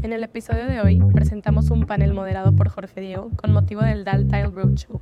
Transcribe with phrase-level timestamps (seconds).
[0.00, 4.04] En el episodio de hoy presentamos un panel moderado por Jorge Diego con motivo del
[4.04, 5.00] Dal Tile Roadshow.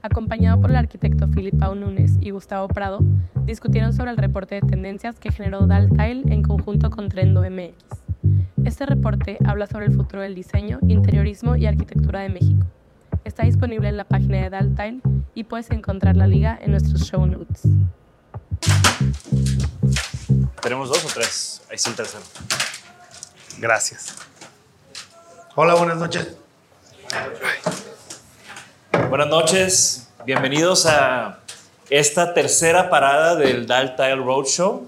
[0.00, 3.00] Acompañado por el arquitecto Philip Pau Núñez y Gustavo Prado,
[3.44, 7.74] discutieron sobre el reporte de tendencias que generó Dal Tile en conjunto con Trendo MX.
[8.64, 12.66] Este reporte habla sobre el futuro del diseño, interiorismo y arquitectura de México.
[13.24, 15.00] Está disponible en la página de Daltile
[15.34, 17.68] y puedes encontrar la liga en nuestros show notes.
[20.62, 21.62] ¿Tenemos dos o tres?
[21.68, 22.22] Ahí está el tercero.
[23.58, 24.16] Gracias.
[25.54, 26.36] Hola, buenas noches.
[29.08, 31.40] Buenas noches, bienvenidos a
[31.90, 34.86] esta tercera parada del Dal Tile Roadshow.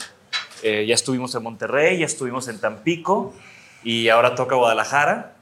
[0.62, 3.34] Eh, ya estuvimos en Monterrey, ya estuvimos en Tampico
[3.82, 5.34] y ahora toca Guadalajara.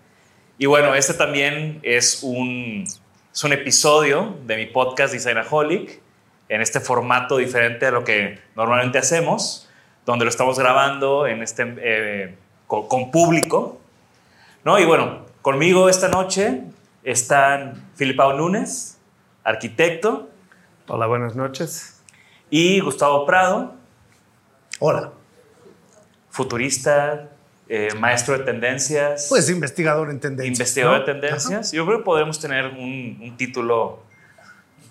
[0.58, 2.84] Y bueno, este también es un,
[3.32, 6.00] es un episodio de mi podcast Designaholic
[6.48, 9.68] en este formato diferente a lo que normalmente hacemos,
[10.04, 12.34] donde lo estamos grabando en este, eh,
[12.72, 13.78] con, con público.
[14.64, 14.78] ¿no?
[14.78, 16.62] Y bueno, conmigo esta noche
[17.04, 18.96] están Filipao Núñez,
[19.44, 20.30] arquitecto,
[20.88, 22.00] Hola, buenas noches.
[22.48, 23.74] y Gustavo Prado,
[24.78, 25.10] Hola.
[26.30, 27.28] futurista,
[27.68, 30.58] eh, maestro de tendencias, Pues investigador en tendencias.
[30.58, 31.04] investigador ¿no?
[31.06, 31.72] de tendencias.
[31.72, 34.02] Yo creo que podemos tener un, un título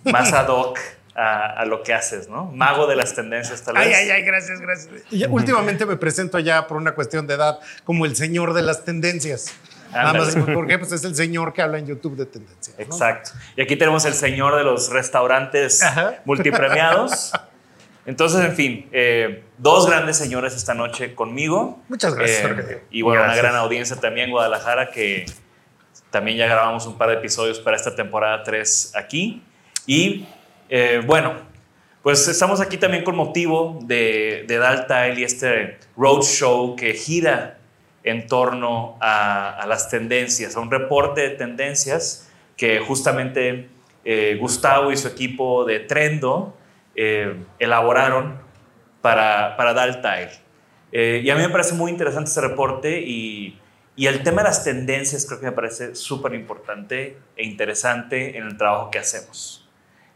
[0.04, 0.78] más ad hoc
[1.22, 2.46] a, a lo que haces, ¿no?
[2.46, 3.86] Mago de las tendencias, tal vez.
[3.88, 4.90] Ay, ay, ay, gracias, gracias.
[5.12, 8.84] Y últimamente me presento ya por una cuestión de edad como el señor de las
[8.86, 9.54] tendencias.
[9.94, 12.78] Nada más porque pues es el señor que habla en YouTube de tendencias.
[12.80, 12.84] ¿no?
[12.86, 13.32] Exacto.
[13.58, 16.16] Y aquí tenemos el señor de los restaurantes Ajá.
[16.26, 17.34] multipremiados.
[18.06, 21.84] Entonces, en fin, eh, dos grandes señores esta noche conmigo.
[21.88, 23.40] Muchas gracias, Eh, y bueno, Gracias.
[23.44, 25.26] una gran audiencia también en Guadalajara que
[26.10, 29.44] también ya grabamos un par de episodios para esta temporada 3 aquí.
[29.86, 30.26] Y
[30.72, 31.36] eh, bueno,
[32.02, 37.60] pues estamos aquí también con motivo de, de Daltile y este roadshow que gira
[38.04, 43.70] en torno a, las tendencias, a un reporte de tendencias que justamente
[44.04, 46.58] eh, Gustavo y su equipo de Trendo
[46.96, 48.40] eh, elaboraron
[49.02, 50.32] para, para Daltile.
[50.92, 53.60] Eh, y a mí me parece muy interesante este reporte y,
[53.96, 58.46] y el tema de las tendencias creo que me parece súper importante e interesante en
[58.46, 59.61] el trabajo que hacemos,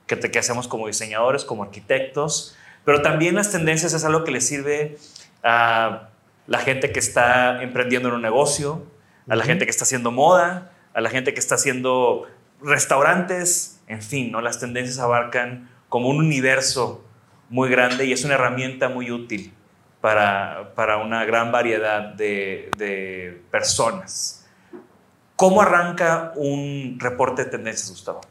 [0.08, 4.32] que, te- que hacemos como diseñadores, como arquitectos, pero también las tendencias es algo que
[4.32, 4.98] le sirve
[5.44, 6.10] a
[6.48, 8.86] la gente que está emprendiendo en un negocio,
[9.28, 12.28] a la gente que está haciendo moda, a la gente que está haciendo
[12.62, 14.42] restaurantes, en fin, ¿no?
[14.42, 17.04] las tendencias abarcan como un universo
[17.50, 19.54] muy grande y es una herramienta muy útil
[20.02, 24.46] para, para una gran variedad de, de personas.
[25.36, 28.22] ¿Cómo arranca un reporte de tendencias, Gustavo?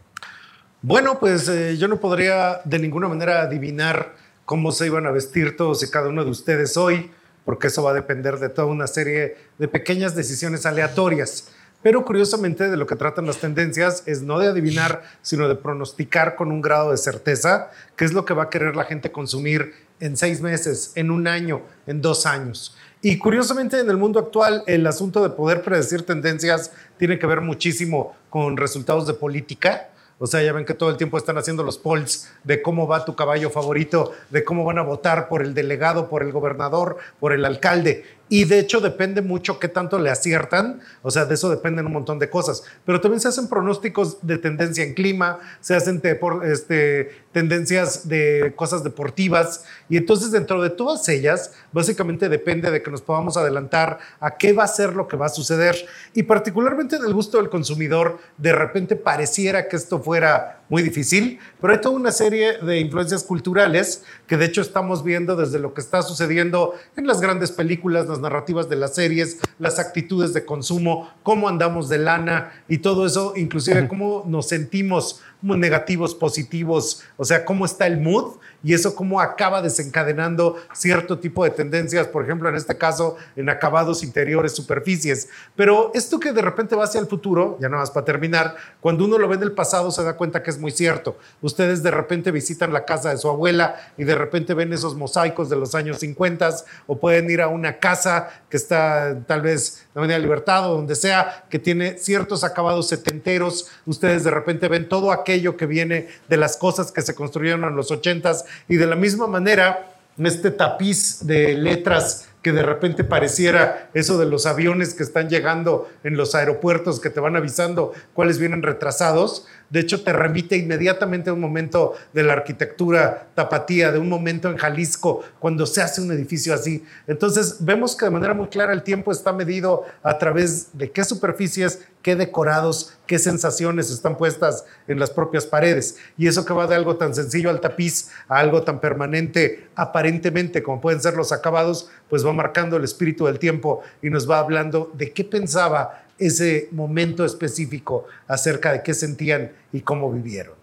[0.86, 5.56] Bueno, pues eh, yo no podría de ninguna manera adivinar cómo se iban a vestir
[5.56, 7.10] todos y cada uno de ustedes hoy,
[7.46, 11.48] porque eso va a depender de toda una serie de pequeñas decisiones aleatorias.
[11.82, 16.36] Pero curiosamente de lo que tratan las tendencias es no de adivinar, sino de pronosticar
[16.36, 19.72] con un grado de certeza qué es lo que va a querer la gente consumir
[20.00, 22.76] en seis meses, en un año, en dos años.
[23.00, 27.40] Y curiosamente en el mundo actual el asunto de poder predecir tendencias tiene que ver
[27.40, 29.88] muchísimo con resultados de política
[30.18, 33.04] o sea, ya ven que todo el tiempo están haciendo los polls de cómo va
[33.04, 37.32] tu caballo favorito, de cómo van a votar por el delegado, por el gobernador, por
[37.32, 38.04] el alcalde.
[38.34, 41.92] Y de hecho depende mucho qué tanto le aciertan, o sea, de eso dependen un
[41.92, 42.64] montón de cosas.
[42.84, 46.02] Pero también se hacen pronósticos de tendencia en clima, se hacen
[46.42, 52.90] este, tendencias de cosas deportivas, y entonces dentro de todas ellas, básicamente depende de que
[52.90, 55.76] nos podamos adelantar a qué va a ser lo que va a suceder.
[56.12, 61.38] Y particularmente en el gusto del consumidor, de repente pareciera que esto fuera muy difícil,
[61.60, 65.72] pero hay toda una serie de influencias culturales que de hecho estamos viendo desde lo
[65.72, 70.44] que está sucediendo en las grandes películas, las narrativas de las series, las actitudes de
[70.44, 77.24] consumo, cómo andamos de lana y todo eso, inclusive cómo nos sentimos negativos, positivos, o
[77.24, 82.24] sea, cómo está el mood y eso cómo acaba desencadenando cierto tipo de tendencias, por
[82.24, 85.28] ejemplo, en este caso, en acabados interiores, superficies.
[85.54, 89.04] Pero esto que de repente va hacia el futuro, ya nada más para terminar, cuando
[89.04, 91.18] uno lo ve en el pasado se da cuenta que es muy cierto.
[91.42, 95.50] Ustedes de repente visitan la casa de su abuela y de repente ven esos mosaicos
[95.50, 96.56] de los años 50
[96.86, 100.76] o pueden ir a una casa que está tal vez en la Avenida Libertad o
[100.76, 103.68] donde sea, que tiene ciertos acabados setenteros.
[103.84, 107.76] Ustedes de repente ven todo aquello que viene de las cosas que se construyeron en
[107.76, 113.88] los 80s y de la misma manera este tapiz de letras que de repente pareciera
[113.94, 118.38] eso de los aviones que están llegando en los aeropuertos que te van avisando cuáles
[118.38, 119.46] vienen retrasados.
[119.74, 124.48] De hecho, te remite inmediatamente a un momento de la arquitectura tapatía, de un momento
[124.48, 126.84] en Jalisco, cuando se hace un edificio así.
[127.08, 131.02] Entonces, vemos que de manera muy clara el tiempo está medido a través de qué
[131.02, 135.96] superficies, qué decorados, qué sensaciones están puestas en las propias paredes.
[136.16, 140.62] Y eso que va de algo tan sencillo al tapiz a algo tan permanente, aparentemente,
[140.62, 144.38] como pueden ser los acabados, pues va marcando el espíritu del tiempo y nos va
[144.38, 150.54] hablando de qué pensaba ese momento específico acerca de qué sentían y cómo vivieron.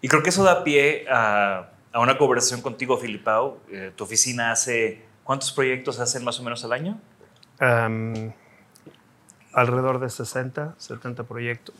[0.00, 3.58] Y creo que eso da pie a, una conversación contigo, Filipao.
[3.70, 7.00] Eh, tu oficina hace, ¿cuántos proyectos hacen más o menos al año?
[9.52, 11.74] alrededor de 60, 70 proyectos.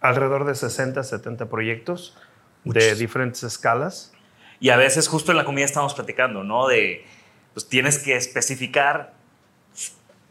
[0.00, 2.16] Alrededor de 60, 70 proyectos
[2.62, 4.12] de diferentes escalas.
[4.60, 6.68] Y a veces justo en la comida estamos platicando, ¿no?
[6.68, 7.04] De,
[7.54, 9.14] pues tienes que especificar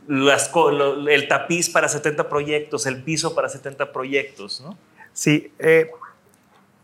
[0.07, 4.77] el tapiz para 70 proyectos, el piso para 70 proyectos, ¿no?
[5.13, 5.91] Sí, eh,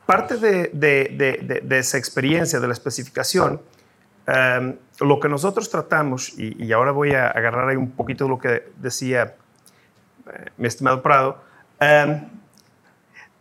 [0.05, 3.61] parte de, esa experiencia, de la especificación,
[4.25, 8.39] em, lo que nosotros tratamos, y, ahora voy a agarrar ahí un poquito de lo
[8.39, 9.35] que decía
[10.27, 11.41] eh, mi estimado Prado,
[11.79, 12.27] em,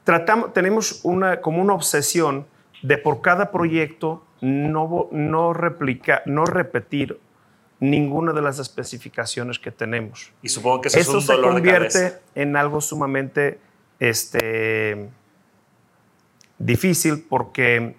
[0.05, 2.47] tratamos, tenemos una, como una obsesión
[2.83, 7.19] de por cada proyecto no, no, replica, no repetir
[7.81, 10.33] ninguna de las especificaciones que tenemos.
[10.43, 13.59] Y supongo que eso, es un se convierte en algo sumamente
[14.01, 15.09] este,
[16.59, 17.97] difícil porque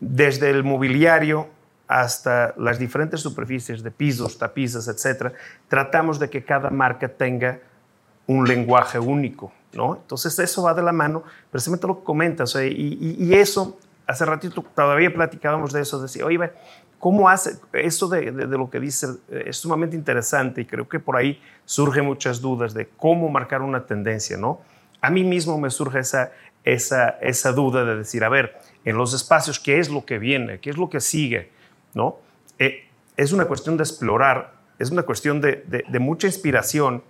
[0.00, 1.48] desde el mobiliario
[1.86, 5.32] hasta las diferentes superficies de pisos, tapices, etcétera,
[5.68, 7.60] tratamos de que cada marca tenga
[8.28, 9.96] un lenguaje único, ¿no?
[9.96, 14.64] Entonces eso va de la mano, precisamente lo que comentas, y, y, eso, hace ratito
[14.72, 16.52] todavía platicábamos de eso, decía, oye,
[17.00, 17.56] ¿Cómo hace?
[17.72, 22.04] Eso de, lo que dice eh, es sumamente interesante y creo que por ahí surgen
[22.04, 24.60] muchas dudas de cómo marcar una tendencia, ¿no?
[25.00, 26.30] A mí mismo me surge esa,
[26.62, 28.54] esa, esa duda de decir, a ver,
[28.84, 30.60] en los espacios, ¿qué es lo que viene?
[30.60, 31.50] ¿Qué es lo que sigue?
[31.94, 32.18] ¿No?
[32.58, 32.84] Eh,
[33.16, 37.02] es una cuestión de explorar, es una cuestión de, de, mucha inspiración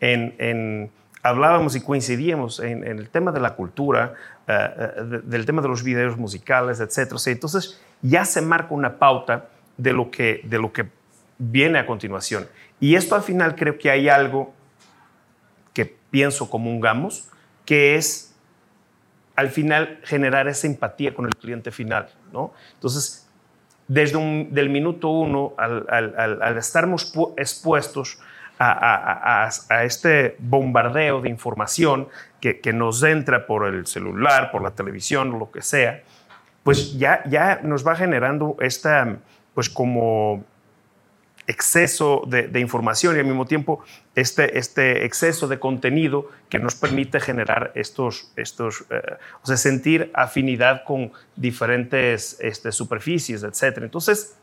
[0.00, 0.90] en,
[1.22, 4.14] hablábamos y coincidíamos en, el tema de la cultura,
[4.48, 7.12] eh, del tema de los videos musicales, etc.
[7.26, 10.88] entonces, ya se marca una pauta de lo que, de lo que
[11.38, 12.48] viene a continuación.
[12.80, 14.54] Y esto al final creo que hay algo
[15.72, 17.28] que pienso comungamos,
[17.64, 18.34] que es
[19.34, 22.08] al final generar esa empatía con el cliente final.
[22.32, 22.52] ¿no?
[22.74, 23.28] Entonces,
[23.88, 28.18] desde un, del minuto uno, al, al, al estarmos expuestos
[28.58, 32.08] a, a, a, este bombardeo de información
[32.40, 36.02] que, que, nos entra por el celular, por la televisión, lo que sea,
[36.66, 39.18] pues ya, ya nos va generando esta,
[39.54, 40.44] pues como
[41.46, 43.84] exceso de, información y al mismo tiempo
[44.16, 49.00] este, este exceso de contenido que nos permite generar estos, estos eh,
[49.44, 53.82] o sea, sentir afinidad con diferentes este, superficies, etc.
[53.82, 54.36] Entonces,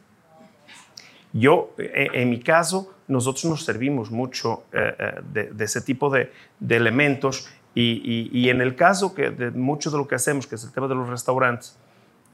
[1.34, 6.32] yo, en, mi caso, nosotros nos servimos mucho eh, eh, de, ese tipo de,
[6.70, 10.64] elementos y, y, en el caso que de mucho de lo que hacemos, que es
[10.64, 11.78] el tema de los restaurantes,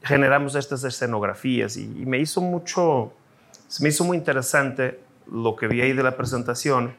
[0.02, 3.12] generamos estas escenografías y, me hizo mucho
[3.80, 6.94] me hizo muy interesante lo que vi ahí de la presentación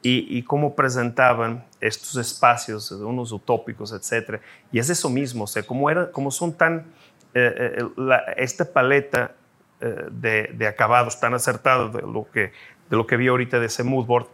[0.00, 4.40] y, cómo presentaban estos espacios, unos utópicos, etc.
[4.72, 6.86] Y es eso mismo, o sea, cómo, era, cómo son tan,
[7.34, 9.32] eh, eh, esta paleta
[9.80, 12.52] eh, de, acabados tan acertados de lo, que,
[12.88, 14.26] de lo que vi ahorita de ese mood board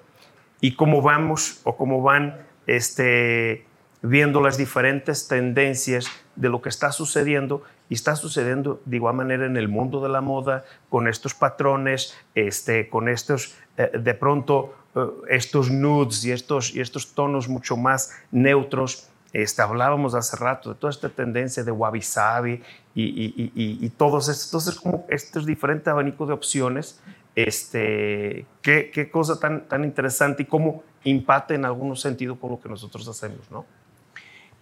[0.61, 3.66] y cómo vamos o cómo van este,
[4.04, 6.06] viendo las diferentes tendencias
[6.37, 10.11] de lo que está sucediendo y está sucediendo de igual manera en el mundo de
[10.11, 16.32] la moda, con estos patrones, este, con estos, eh, de pronto, eh, estos nudes y
[16.32, 19.08] estos, y estos tonos mucho más neutros.
[19.32, 22.62] Este, hablábamos hace rato de toda esta tendencia de wabi sabi
[22.94, 27.00] y, y, y, y todos estos, entonces como estos diferentes abanicos de opciones,
[27.34, 32.61] este, qué, qué cosa tan, tan interesante y cómo impacta en algún sentido con lo
[32.61, 33.64] que nosotros hacemos, ¿no?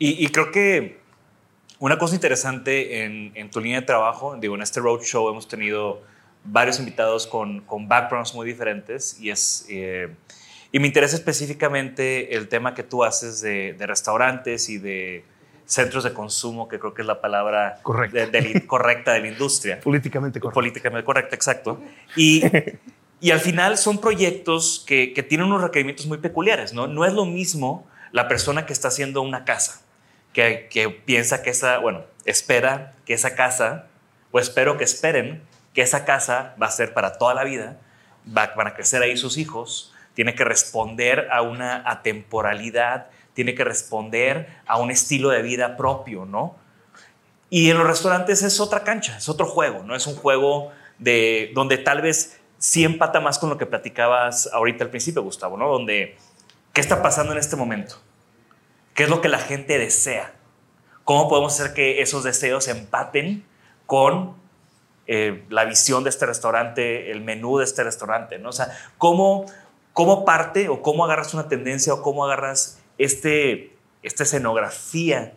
[0.05, 0.99] Y, creo que
[1.79, 6.03] una cosa interesante en, tu línea de trabajo, digo, en este roadshow hemos tenido
[6.43, 9.65] varios invitados con, con backgrounds muy diferentes y es...
[9.71, 10.13] Eh,
[10.73, 15.25] y me interesa específicamente el tema que tú haces de, restaurantes y de
[15.67, 19.79] centros de consumo, que creo que es la palabra correcta de, correcta de la industria.
[19.79, 20.55] Políticamente correcta.
[20.55, 21.81] Políticamente correcta, exacto.
[22.17, 22.43] Y,
[23.21, 26.89] y al final son proyectos que, que, tienen unos requerimientos muy peculiares, ¿no?
[26.89, 29.83] No es lo mismo la persona que está haciendo una casa
[30.33, 33.87] que, piensa que esa, bueno, espera que esa casa,
[34.31, 35.43] o espero que esperen
[35.75, 37.79] que esa casa va a ser para toda la vida,
[38.27, 43.65] va, van a crecer ahí sus hijos, tiene que responder a una atemporalidad, tiene que
[43.65, 46.57] responder a un estilo de vida propio, ¿no?
[47.49, 49.95] Y en los restaurantes es otra cancha, es otro juego, ¿no?
[49.95, 54.85] Es un juego de, donde tal vez sí empata más con lo que platicabas ahorita
[54.85, 55.69] al principio, Gustavo, ¿no?
[55.69, 56.17] Donde,
[56.73, 57.97] ¿qué está pasando en este momento?
[58.95, 60.35] ¿Qué es lo que la gente desea?
[61.05, 63.45] ¿Cómo podemos hacer que esos deseos empaten
[63.87, 64.37] con
[65.07, 68.39] eh, la visión de este restaurante, el menú de este restaurante?
[68.39, 68.51] ¿no?
[68.51, 68.69] O sea,
[68.99, 69.47] ¿cómo,
[69.93, 75.35] ¿cómo parte o cómo agarras una tendencia o cómo agarras este, esta escenografía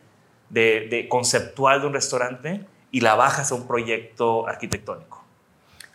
[0.49, 5.23] de, conceptual de un restaurante y la bajas a un proyecto arquitectónico?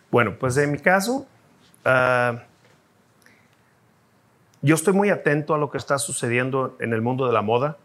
[0.09, 1.25] Bueno, pues en mi caso,
[1.85, 2.37] uh,
[4.61, 7.77] yo estoy muy atento a lo que está sucediendo en el mundo de la moda,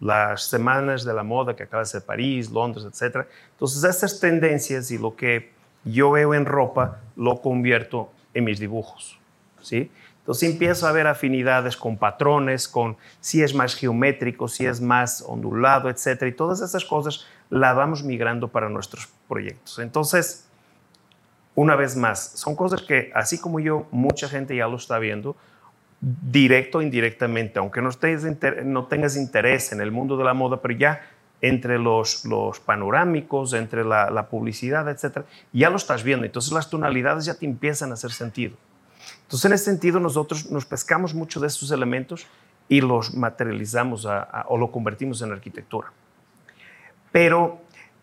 [0.00, 3.26] las semanas de la moda que acaba de ser París, Londres, etc.
[3.52, 5.52] Entonces, estas tendencias y lo que
[5.84, 9.18] yo veo en ropa lo convierto en mis dibujos.
[9.60, 9.90] ¿sí?
[10.20, 15.22] Entonces empiezo a ver afinidades con patrones, con si es más geométrico, si es más
[15.26, 16.22] ondulado, etc.
[16.26, 19.78] Y todas esas cosas las vamos migrando para nuestros proyectos.
[19.78, 20.48] Entonces,
[21.54, 25.36] una vez más, son cosas que, así como yo, mucha gente ya lo está viendo,
[26.00, 31.00] directo o indirectamente, aunque no, tengas interés en el mundo de la moda, pero ya
[31.40, 32.22] entre los,
[32.64, 36.26] panorámicos, entre la, publicidad, etcétera, ya lo estás viendo.
[36.26, 38.56] Entonces las tonalidades ya te empiezan a hacer sentido.
[39.22, 42.26] Entonces, en ese sentido, nosotros nos pescamos mucho de estos elementos
[42.68, 45.92] y los materializamos o lo convertimos en arquitectura.
[47.12, 47.60] Pero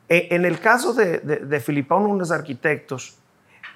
[0.09, 3.17] e, en el caso de, de, de Filipao, unos arquitectos,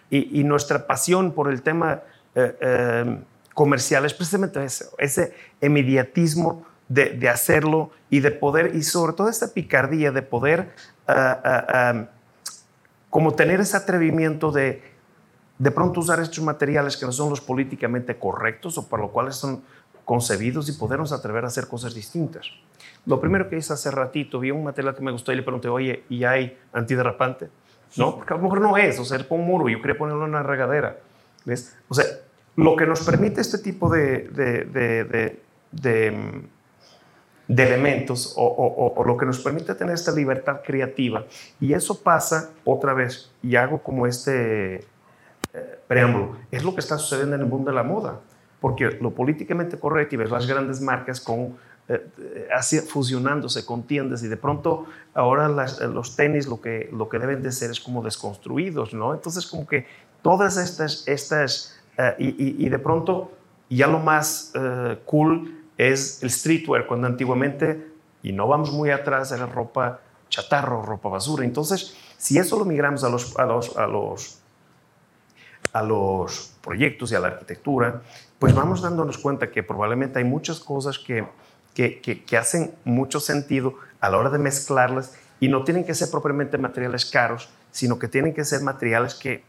[0.10, 2.02] y, nuestra pasión por el tema
[2.36, 3.20] eh, eh,
[3.56, 10.12] comerciales, precisamente eso, ese inmediatismo de, hacerlo y de poder, y sobre todo esta picardía
[10.12, 10.76] de poder,
[11.08, 12.06] ah, ah, ah,
[13.10, 14.96] como tener ese atrevimiento de
[15.58, 19.36] de pronto usar estos materiales que no son los políticamente correctos o por lo cuales
[19.36, 19.64] son
[20.04, 22.48] concebidos y podernos atrever a hacer cosas distintas.
[23.06, 25.70] Lo primero que hice hace ratito, vi un material que me gustó y le pregunté,
[25.70, 27.50] oye, ¿y hay antiderrapante?
[27.96, 30.26] No, porque a lo mejor no es, o sea, era un muro, yo quería ponerlo
[30.26, 30.98] en una regadera.
[31.46, 31.76] ¿Ves?
[31.88, 32.06] O sea,
[32.56, 35.40] lo que nos permite este tipo de, de,
[37.48, 41.26] elementos o, lo que nos permite tener esta libertad creativa.
[41.60, 46.98] Y eso pasa otra vez, y hago como este eh, preámbulo, es lo que está
[46.98, 48.20] sucediendo en el mundo de la moda,
[48.62, 51.58] porque lo políticamente correcto y ves las grandes marcas con,
[51.88, 57.20] eh, así fusionándose con tiendas y de pronto ahora los tenis lo que, lo que
[57.20, 59.14] deben de ser es como desconstruidos, ¿no?
[59.14, 59.86] Entonces como que
[60.24, 63.32] todas estas, estas eh, y, de pronto
[63.70, 67.88] ya lo más eh, cool es el streetwear, cuando antiguamente,
[68.24, 70.00] y no vamos muy atrás, era ropa
[70.30, 71.46] chatarro, ropa basura.
[71.46, 74.40] Entonces, si eso lo migramos a los, a los, a los,
[75.74, 78.02] a los proyectos y a la arquitectura,
[78.40, 81.26] pues vamos dándonos cuenta que probablemente hay muchas cosas que,
[81.74, 86.10] que, que, hacen mucho sentido a la hora de mezclarlas y no tienen que ser
[86.10, 89.44] propiamente materiales caros, sino que tienen que ser materiales que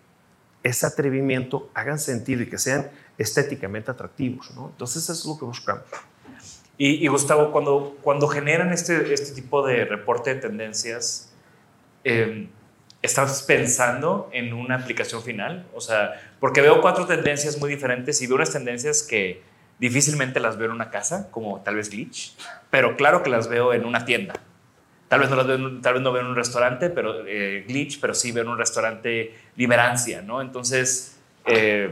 [0.66, 4.50] ese atrevimiento hagan sentido y que sean estéticamente atractivos.
[4.54, 4.68] ¿no?
[4.70, 5.84] Entonces eso es lo que buscamos.
[6.78, 11.32] Y, Gustavo, cuando, cuando generan este, este tipo de reporte de tendencias,
[12.04, 12.48] eh,
[13.00, 15.66] ¿estás pensando en una aplicación final?
[15.74, 19.42] O sea, porque veo cuatro tendencias muy diferentes y veo unas tendencias que
[19.78, 22.36] difícilmente las veo en una casa, como tal vez Glitch,
[22.68, 24.34] pero claro que las veo en una tienda.
[25.08, 28.00] Tal vez no, las veo, tal vez no veo en un restaurante, pero eh, Glitch,
[28.00, 30.40] pero sí veo en un restaurante Liberancia, ¿no?
[30.40, 31.90] Entonces, eh,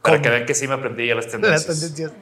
[0.00, 1.68] para que vean que sí me aprendí ya las tendencias.
[1.68, 2.12] Las tendencias.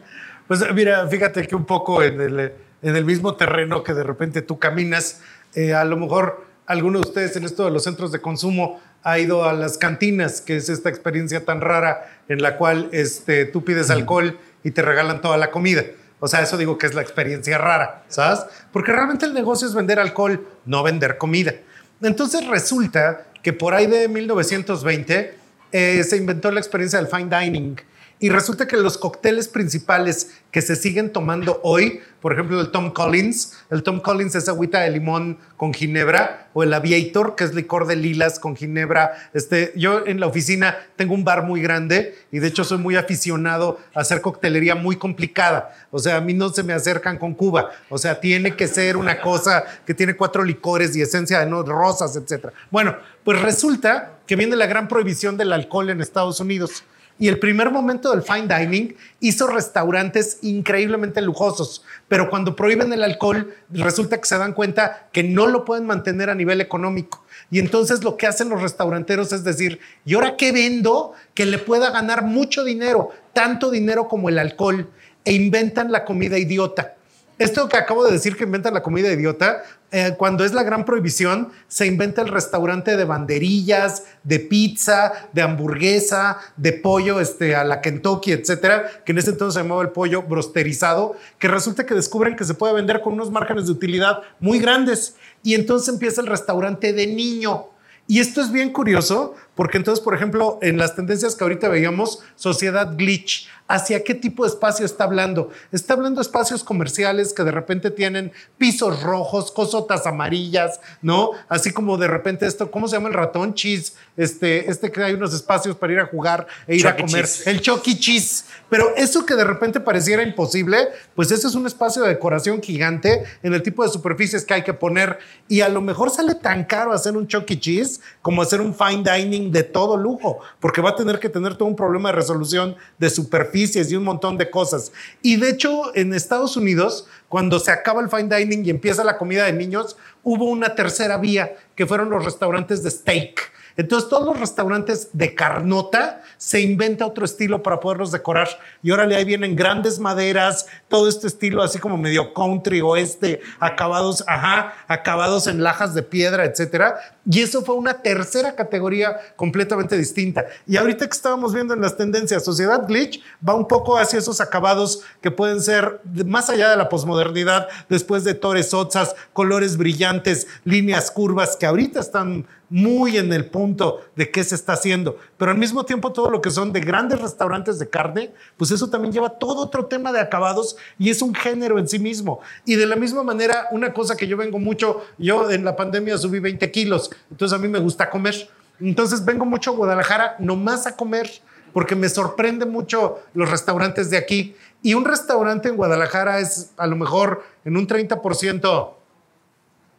[0.49, 4.43] Pues mira, fíjate que un poco en el, en el mismo terreno que de repente
[4.43, 5.23] tú caminas,
[5.55, 9.19] eh, a lo mejor alguno de ustedes en esto de los centros de consumo ha
[9.19, 13.65] ido a las cantinas, que es esta experiencia tan rara en la cual este, tú
[13.65, 15.85] pides alcohol y te regalan toda la comida.
[16.21, 18.41] O sea, eso digo que es la experiencia rara, ¿sabes?
[18.73, 21.55] Porque realmente el negocio es vender alcohol, no vender comida.
[22.03, 25.35] Entonces resulta que por ahí de 1920
[25.73, 27.81] eh, se inventó la experiencia del fine dining
[28.21, 32.91] y resulta que los cócteles principales que se siguen tomando hoy, por ejemplo, el Tom
[32.91, 37.55] Collins, el Tom Collins es agüita de limón con ginebra, o el Aviator, que es
[37.55, 39.13] licor de lilas con ginebra.
[39.33, 42.97] Este, yo en la oficina tengo un bar muy grande y de hecho soy muy
[42.97, 45.75] aficionado a hacer coctelería muy complicada.
[45.91, 47.71] O sea, a mí no se me acercan con Cuba.
[47.89, 52.17] O sea, tiene que ser una cosa que tiene cuatro licores y esencia de rosas,
[52.17, 52.49] etc.
[52.71, 56.85] Bueno, pues resulta que viene la gran prohibición del alcohol en Estados Unidos.
[57.21, 63.05] Y el primer momento del fine dining hizo restaurantes increíblemente lujosos, pero cuando prohíben el
[63.05, 67.23] alcohol, resulta que se dan cuenta que no lo pueden mantener a nivel económico.
[67.51, 71.59] Y entonces lo que hacen los restauranteros es decir, ¿y ahora qué vendo que le
[71.59, 74.89] pueda ganar mucho dinero, tanto dinero como el alcohol?
[75.27, 76.95] E inventan la comida idiota.
[77.39, 79.63] Esto que acabo de decir que inventan la comida idiota,
[79.93, 85.43] eh, cuando es la gran prohibición, se inventa el restaurante de banderillas, de pizza, de
[85.43, 89.91] hamburguesa, de pollo este, a la Kentucky, etcétera, que en ese entonces se llamaba el
[89.91, 94.21] pollo brosterizado, que resulta que descubren que se puede vender con unos márgenes de utilidad
[94.39, 95.17] muy grandes.
[95.43, 97.67] Y entonces empieza el restaurante de niño.
[98.07, 102.21] Y esto es bien curioso porque entonces, por ejemplo, en las tendencias que ahorita veíamos,
[102.35, 105.51] sociedad glitch, ¿hacia qué tipo de espacio está hablando?
[105.71, 111.33] Está hablando de espacios comerciales que de repente tienen pisos rojos, cosotas amarillas, ¿no?
[111.49, 113.53] Así como de repente esto, ¿cómo se llama el ratón?
[113.53, 117.29] Cheese, este, este que hay unos espacios para ir a jugar e ir a comer.
[117.45, 118.45] El Chucky Cheese.
[118.71, 123.25] Pero eso que de repente pareciera imposible, pues ese es un espacio de decoración gigante
[123.43, 125.19] en el tipo de superficies que hay que poner.
[125.49, 129.03] Y a lo mejor sale tan caro hacer un Chucky Cheese como hacer un fine
[129.03, 132.77] dining de todo lujo, porque va a tener que tener todo un problema de resolución
[132.99, 134.93] de superficies y un montón de cosas.
[135.23, 139.19] Y de hecho, en Estados Unidos, cuando se acaba el fine dining y empieza la
[139.19, 144.27] comida de niños, hubo una tercera vía, que fueron los restaurantes de steak entonces todos
[144.27, 148.49] los restaurantes de carnota se inventa otro estilo para poderlos decorar.
[148.83, 154.23] Y órale, ahí vienen grandes maderas, todo este estilo así como medio country oeste, acabados,
[154.27, 156.97] ajá, acabados en lajas de piedra, etcétera.
[157.31, 160.47] Y eso fue una tercera categoría completamente distinta.
[160.67, 164.41] Y ahorita que estábamos viendo en las tendencias, Sociedad Glitch va un poco hacia esos
[164.41, 170.49] acabados que pueden ser más allá de la posmodernidad, después de Torres Otzas, colores brillantes,
[170.65, 175.51] líneas curvas que ahorita están muy en el punto de qué se está haciendo, pero
[175.51, 179.13] al mismo tiempo todo lo que son de grandes restaurantes de carne, pues eso también
[179.13, 182.41] lleva todo otro tema de acabados y es un género en sí mismo.
[182.65, 186.17] Y de la misma manera, una cosa que yo vengo mucho, yo en la pandemia
[186.17, 188.49] subí 20 kilos, entonces a mí me gusta comer.
[188.81, 191.31] Entonces vengo mucho a Guadalajara nomás a comer,
[191.73, 194.57] porque me sorprende mucho los restaurantes de aquí.
[194.83, 198.95] Y un restaurante en Guadalajara es a lo mejor en un 30%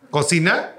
[0.10, 0.76] cocina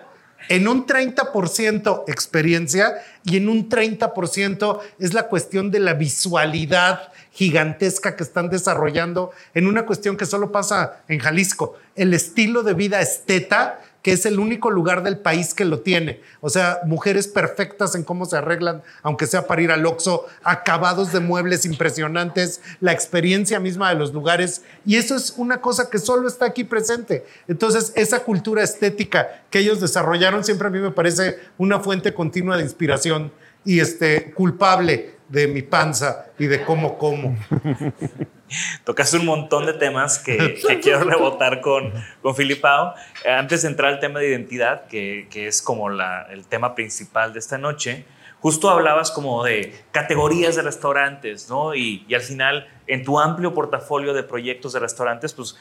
[0.49, 8.17] en un 30% experiencia y en un 30% es la cuestión de la visualidad gigantesca
[8.17, 13.01] que están desarrollando en una cuestión que solo pasa en Jalisco, el estilo de vida
[13.01, 16.21] esteta que es el único lugar del país que lo tiene.
[16.41, 21.13] O sea, mujeres perfectas en cómo se arreglan, aunque sea para ir al Oxxo, acabados
[21.13, 24.63] de muebles impresionantes, la experiencia misma de los lugares.
[24.85, 27.25] Y eso es una cosa que solo está aquí presente.
[27.47, 32.57] Entonces, esa cultura estética que ellos desarrollaron siempre a mí me parece una fuente continua
[32.57, 33.33] de inspiración
[33.65, 37.37] y este, culpable de mi panza y de cómo como.
[38.85, 42.95] Tocas un montón de temas que, quiero rebotar con, con Filipao.
[43.27, 47.33] Antes de entrar al tema de identidad, que, que es como la, el tema principal
[47.33, 48.05] de esta noche,
[48.43, 51.75] justo hablabas como de categorías de restaurantes, ¿no?
[51.75, 55.57] Y, y al final, en tu amplio portafolio de proyectos de restaurantes, pues,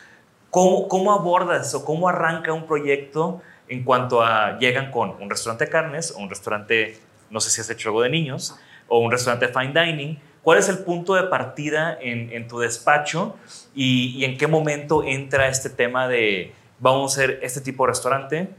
[0.49, 5.65] ¿cómo, ¿cómo abordas o cómo arranca un proyecto en cuanto a llegan con un restaurante
[5.65, 6.99] de carnes o un restaurante,
[7.29, 10.19] no sé si has hecho algo de niños, o un restaurante de fine dining?
[10.43, 13.35] ¿Cuál es el punto de partida en, en tu despacho
[13.75, 17.91] y, y en qué momento entra este tema de vamos a hacer este tipo de
[17.91, 18.49] restaurante?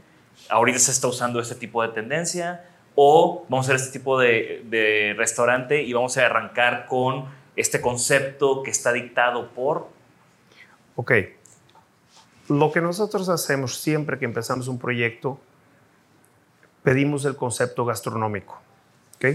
[0.49, 2.65] Ahorita se está usando este tipo de tendencia
[2.95, 7.81] o vamos a hacer este tipo de, de restaurante y vamos a arrancar con este
[7.81, 9.89] concepto que está dictado por...
[10.95, 11.11] Ok.
[12.49, 15.39] Lo que nosotros hacemos siempre que empezamos un proyecto,
[16.83, 18.61] pedimos el concepto gastronómico.
[19.15, 19.25] ¿ok?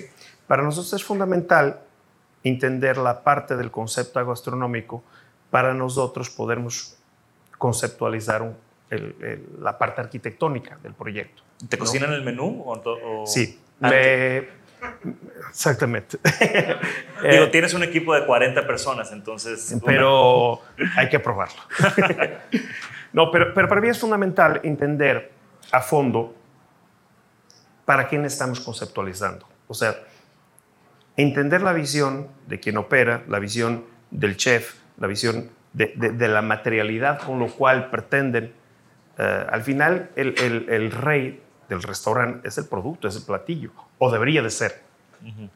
[0.46, 1.80] Para nosotros es fundamental
[2.44, 5.02] entender la parte del concepto gastronómico
[5.50, 6.96] para nosotros podermos
[7.58, 8.56] conceptualizar un-
[8.90, 11.42] el- el- la parte arquitectónica del proyecto.
[11.68, 11.84] ¿Te ¿no?
[11.84, 12.62] cocinan el menú?
[12.64, 14.48] O, o- Sí, Ah, me-
[15.50, 16.18] exactamente.
[17.22, 19.70] Digo, Eh, tienes un equipo de 40 personas, entonces...
[19.72, 20.60] una- pero
[20.96, 21.60] hay que probarlo.
[23.12, 25.32] no, pero, pero para mí es fundamental entender
[25.72, 26.34] a fondo
[27.84, 29.46] para quién estamos conceptualizando.
[29.66, 29.96] O sea,
[31.18, 36.28] entender la visión de quien opera, la visión del chef, la visión de, de- de
[36.28, 38.54] la materialidad con lo cual pretenden.
[39.18, 43.72] eh, al final, el, el- el rey del restaurante es el producto, es el platillo,
[43.98, 44.80] o debería de ser.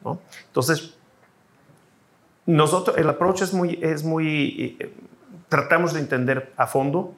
[0.05, 0.20] ¿no?
[0.48, 0.94] Entonces,
[2.44, 4.92] nosotros, el approach es muy, es muy, eh,
[5.48, 7.14] tratamos de entender a fondo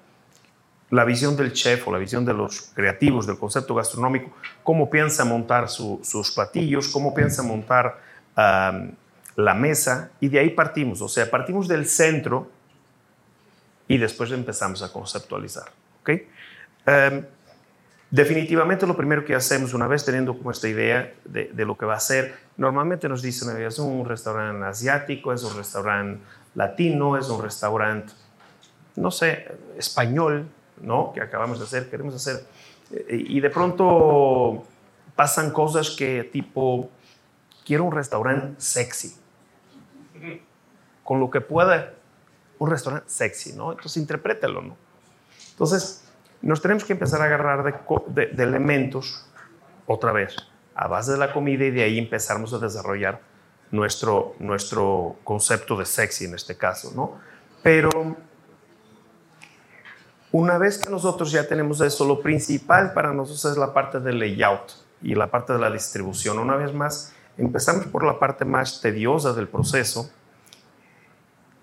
[0.90, 4.30] la visión del chef o la visión de los creativos del concepto gastronómico,
[4.62, 7.98] cómo piensa montar su- sus platillos, cómo piensa montar
[8.36, 12.50] la mesa, y de ahí partimos, o sea, partimos del centro
[13.88, 15.70] y después empezamos a conceptualizar.
[16.00, 16.10] ¿ok?
[16.86, 17.24] Em,
[18.14, 21.94] Definitivamente lo primero que hacemos una vez teniendo como esta idea de, lo que va
[21.96, 26.22] a ser, normalmente nos dicen, es un restaurante asiático, es un restaurante
[26.54, 28.12] latino, es un restaurante,
[28.94, 30.46] no sé, español,
[30.80, 31.12] ¿no?
[31.12, 32.46] Que acabamos de hacer, queremos hacer.
[32.92, 34.62] Eh, Y de pronto
[35.16, 36.90] pasan cosas que tipo,
[37.64, 39.16] quiero un restaurante sexy,
[41.02, 41.94] con lo que pueda,
[42.58, 43.72] un restaurante sexy, ¿no?
[43.72, 44.76] Entonces interprétalo, ¿no?
[45.50, 46.04] Entonces,
[46.42, 47.74] nos tenemos que empezar a agarrar de,
[48.08, 49.26] de- de elementos,
[49.86, 50.34] otra vez,
[50.74, 53.20] a base de la comida y de ahí empezamos a desarrollar
[53.70, 57.18] nuestro, nuestro concepto de sexy en este caso, ¿no?
[57.62, 57.90] Pero
[60.32, 64.18] una vez que nosotros ya tenemos eso, lo principal para nosotros es la parte del
[64.18, 64.72] layout
[65.02, 66.38] y la parte de la distribución.
[66.38, 70.10] Una vez más, empezamos por la parte más tediosa del proceso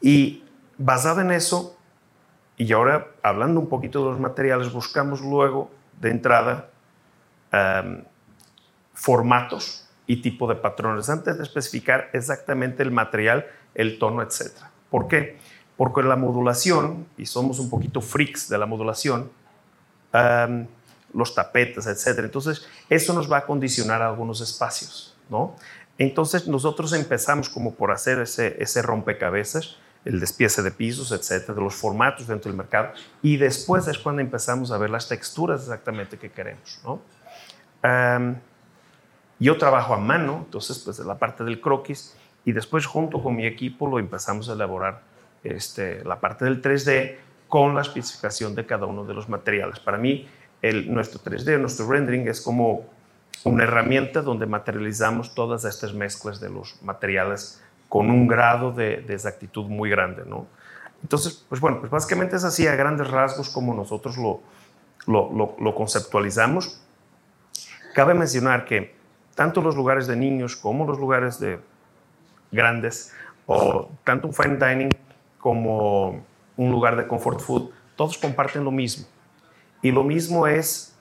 [0.02, 0.44] y
[0.78, 1.78] basada en eso,
[2.58, 6.70] y ahora, hablando un poquito de los materiales, buscamos luego de entrada
[7.52, 8.04] em,
[8.94, 14.52] formatos y tipo de patrones antes de especificar exactamente el material, el tono, etc.
[14.90, 15.40] ¿Por qué?
[15.78, 19.32] Porque la modulación, y somos un poquito freaks de la modulación,
[20.14, 20.68] em,
[21.14, 22.20] los tapetes, etc.
[22.20, 25.56] Entonces, eso nos va a condicionar algunos espacios, ¿no?
[25.98, 31.76] Entonces, nosotros empezamos como por hacer ese, rompecabezas, el despiece de pisos, etcétera, de los
[31.76, 32.92] formatos dentro del mercado,
[33.22, 36.82] y después es cuando empezamos a ver las texturas exactamente que queremos.
[37.84, 38.36] Em,
[39.40, 42.16] yo trabajo a mano, entonces, pues, la parte del croquis,
[42.46, 45.02] y después, junto con mi equipo, lo empezamos a elaborar
[45.44, 47.18] este, la parte del 3D
[47.48, 49.80] con la especificación de cada uno de los materiales.
[49.80, 50.28] Para mí,
[50.62, 52.86] el, nuestro 3D, nuestro rendering, es como
[53.44, 59.14] una herramienta donde materializamos todas estas mezclas de los materiales con un grado de, de
[59.14, 60.48] exactitud muy grande, ¿no?
[61.04, 64.42] Entonces, pues bueno, pues básicamente es así a grandes rasgos como nosotros lo,
[65.08, 66.80] lo, lo- conceptualizamos.
[67.96, 68.96] Cabe mencionar que
[69.36, 71.60] tanto los lugares de niños como los lugares de
[72.52, 73.14] grandes,
[73.48, 74.90] o tanto un fine dining
[75.40, 76.24] como
[76.58, 79.08] un lugar de comfort food, todos comparten lo mismo.
[79.82, 80.96] Y lo mismo es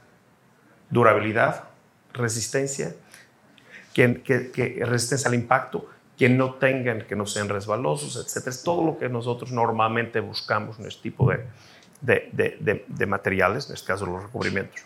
[0.89, 1.65] durabilidad,
[2.13, 2.95] resistencia,
[3.95, 8.49] que, que- que resistencia al impacto, que no tengan, que no sean resbalosos, etc.
[8.49, 11.47] Es todo lo que nosotros normalmente buscamos en este tipo de,
[12.33, 14.83] de- de- materiales, en este caso los recubrimientos.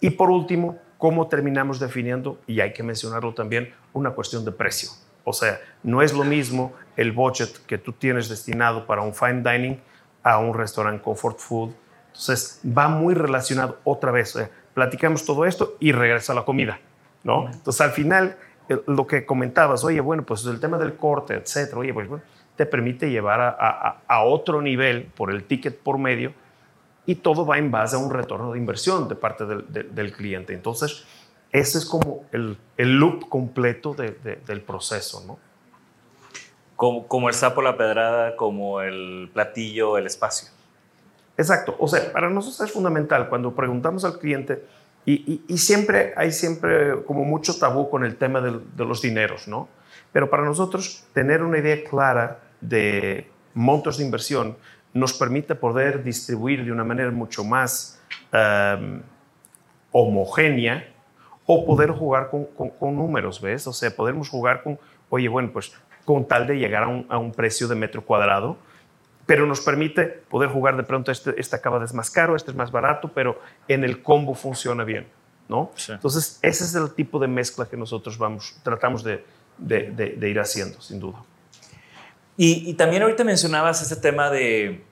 [0.00, 2.38] Y por último, ¿cómo terminamos definiendo?
[2.46, 4.90] Y hay que mencionarlo también, una cuestión de precio.
[5.24, 9.42] O sea, no es lo mismo el budget que tú tienes destinado para un fine
[9.42, 9.80] dining
[10.22, 11.70] a un restaurante comfort food.
[12.08, 14.38] Entonces, va muy relacionado otra vez.
[14.76, 16.78] Platicamos todo esto y regresa la comida,
[17.24, 17.46] ¿no?
[17.50, 18.36] Entonces, al final,
[18.86, 22.22] lo que comentabas, oye, bueno, pues el tema del corte, etcétera, oye, pues bueno,
[22.56, 26.34] te permite llevar a, a- a otro nivel por el ticket por medio
[27.06, 30.12] y todo va en base a un retorno de inversión de parte del, del- del
[30.12, 30.52] cliente.
[30.52, 31.06] Entonces,
[31.52, 35.38] ese es como el, el loop completo de- de- del proceso, ¿no?
[36.76, 40.48] Como, como el sapo, la pedrada, como el platillo, el espacio.
[41.36, 41.76] Exacto.
[41.78, 44.64] O sea, para nosotros es fundamental cuando preguntamos al cliente,
[45.08, 49.68] y, siempre hay siempre como mucho tabú con el tema de los dineros, ¿no?
[50.12, 54.56] Pero para nosotros tener una idea clara de montos de inversión
[54.92, 58.00] nos permite poder distribuir de una manera mucho más
[58.32, 59.02] em,
[59.92, 60.88] homogénea
[61.46, 63.66] o poder jugar con, con- con números, ¿ves?
[63.66, 64.78] O sea, podemos jugar con,
[65.10, 65.72] oye, bueno, pues
[66.04, 68.56] con tal de llegar a un precio de metro cuadrado,
[69.26, 72.56] pero nos permite poder jugar de pronto, este, este acaba es más caro, este es
[72.56, 75.06] más barato, pero en el combo funciona bien,
[75.48, 75.72] ¿no?
[75.74, 75.92] Sí.
[75.92, 79.24] Entonces, ese es el tipo de mezcla que nosotros vamos, tratamos de,
[79.58, 81.18] de- de- de ir haciendo, sin duda.
[82.36, 84.82] Y, y también ahorita mencionabas este tema de,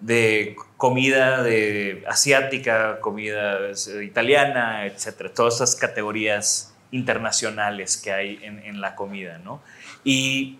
[0.00, 8.58] de comida de asiática, comida eh, italiana, etcétera, todas esas categorías internacionales que hay en,
[8.58, 9.62] en la comida, ¿no?
[10.04, 10.58] Y,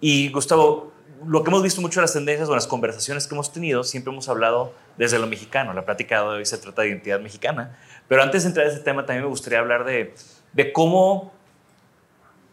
[0.00, 0.92] y Gustavo,
[1.26, 3.84] lo que hemos visto mucho en las tendencias o en las conversaciones que hemos tenido,
[3.84, 5.72] siempre hemos hablado desde lo mexicano.
[5.72, 7.76] La plática de hoy se trata de identidad mexicana.
[8.08, 10.14] Pero antes de entrar a ese tema, también me gustaría hablar de,
[10.52, 11.32] de cómo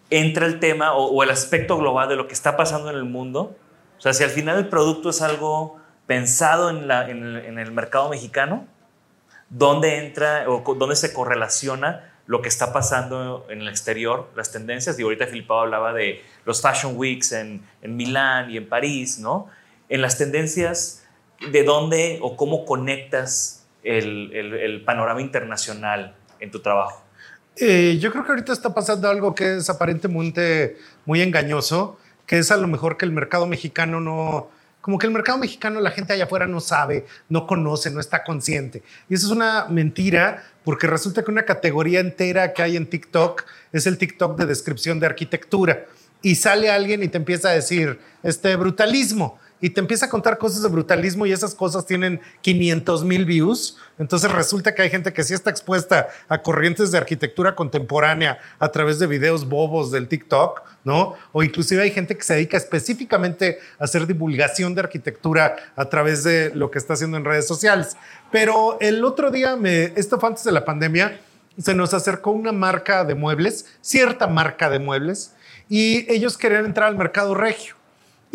[0.10, 3.06] entra el tema o, o el aspecto global de lo que está pasando en el
[3.06, 3.56] mundo.
[3.98, 7.60] O sea, si al final el producto es algo pensado en, la- en el, en
[7.60, 8.66] el mercado mexicano,
[9.50, 14.98] ¿dónde entra o dónde se correlaciona lo que está pasando en el exterior, las tendencias?
[15.00, 19.48] Y ahorita Filipao hablaba de los Fashion Weeks en, en Milán y en París, ¿no?
[19.90, 21.04] En las tendencias,
[21.52, 27.04] ¿de dónde o cómo conectas el, el- panorama internacional en tu trabajo?
[27.58, 32.52] Eh, yo creo que ahorita está pasando algo que es aparentemente muy engañoso, que es
[32.52, 34.50] a lo mejor que el mercado mexicano no,
[34.86, 38.24] como que el mercado mexicano la gente allá afuera no sabe, no conoce, no está
[38.24, 38.84] consciente.
[39.10, 43.46] Y eso es una mentira porque resulta que una categoría entera que hay en TikTok
[43.72, 45.86] es el TikTok de descripción de arquitectura.
[46.22, 49.40] Y sale alguien y te empieza a decir, este brutalismo.
[49.62, 53.78] Y te empieza a contar cosas de brutalismo y esas cosas tienen 500 mil views.
[53.98, 58.70] Entonces resulta que hay gente que sí está expuesta a corrientes de arquitectura contemporánea a
[58.70, 61.16] través de videos bobos del TikTok, ¿no?
[61.32, 66.24] O inclusive hay gente que se dedica específicamente a hacer divulgación de arquitectura a través
[66.24, 67.96] de lo que está haciendo en redes sociales.
[68.32, 69.58] Pero el otro día,
[69.96, 71.20] esto fue antes de la pandemia,
[71.58, 75.34] se nos acercó una marca de muebles, cierta marca de muebles,
[75.70, 77.76] y ellos querían entrar al mercado regio.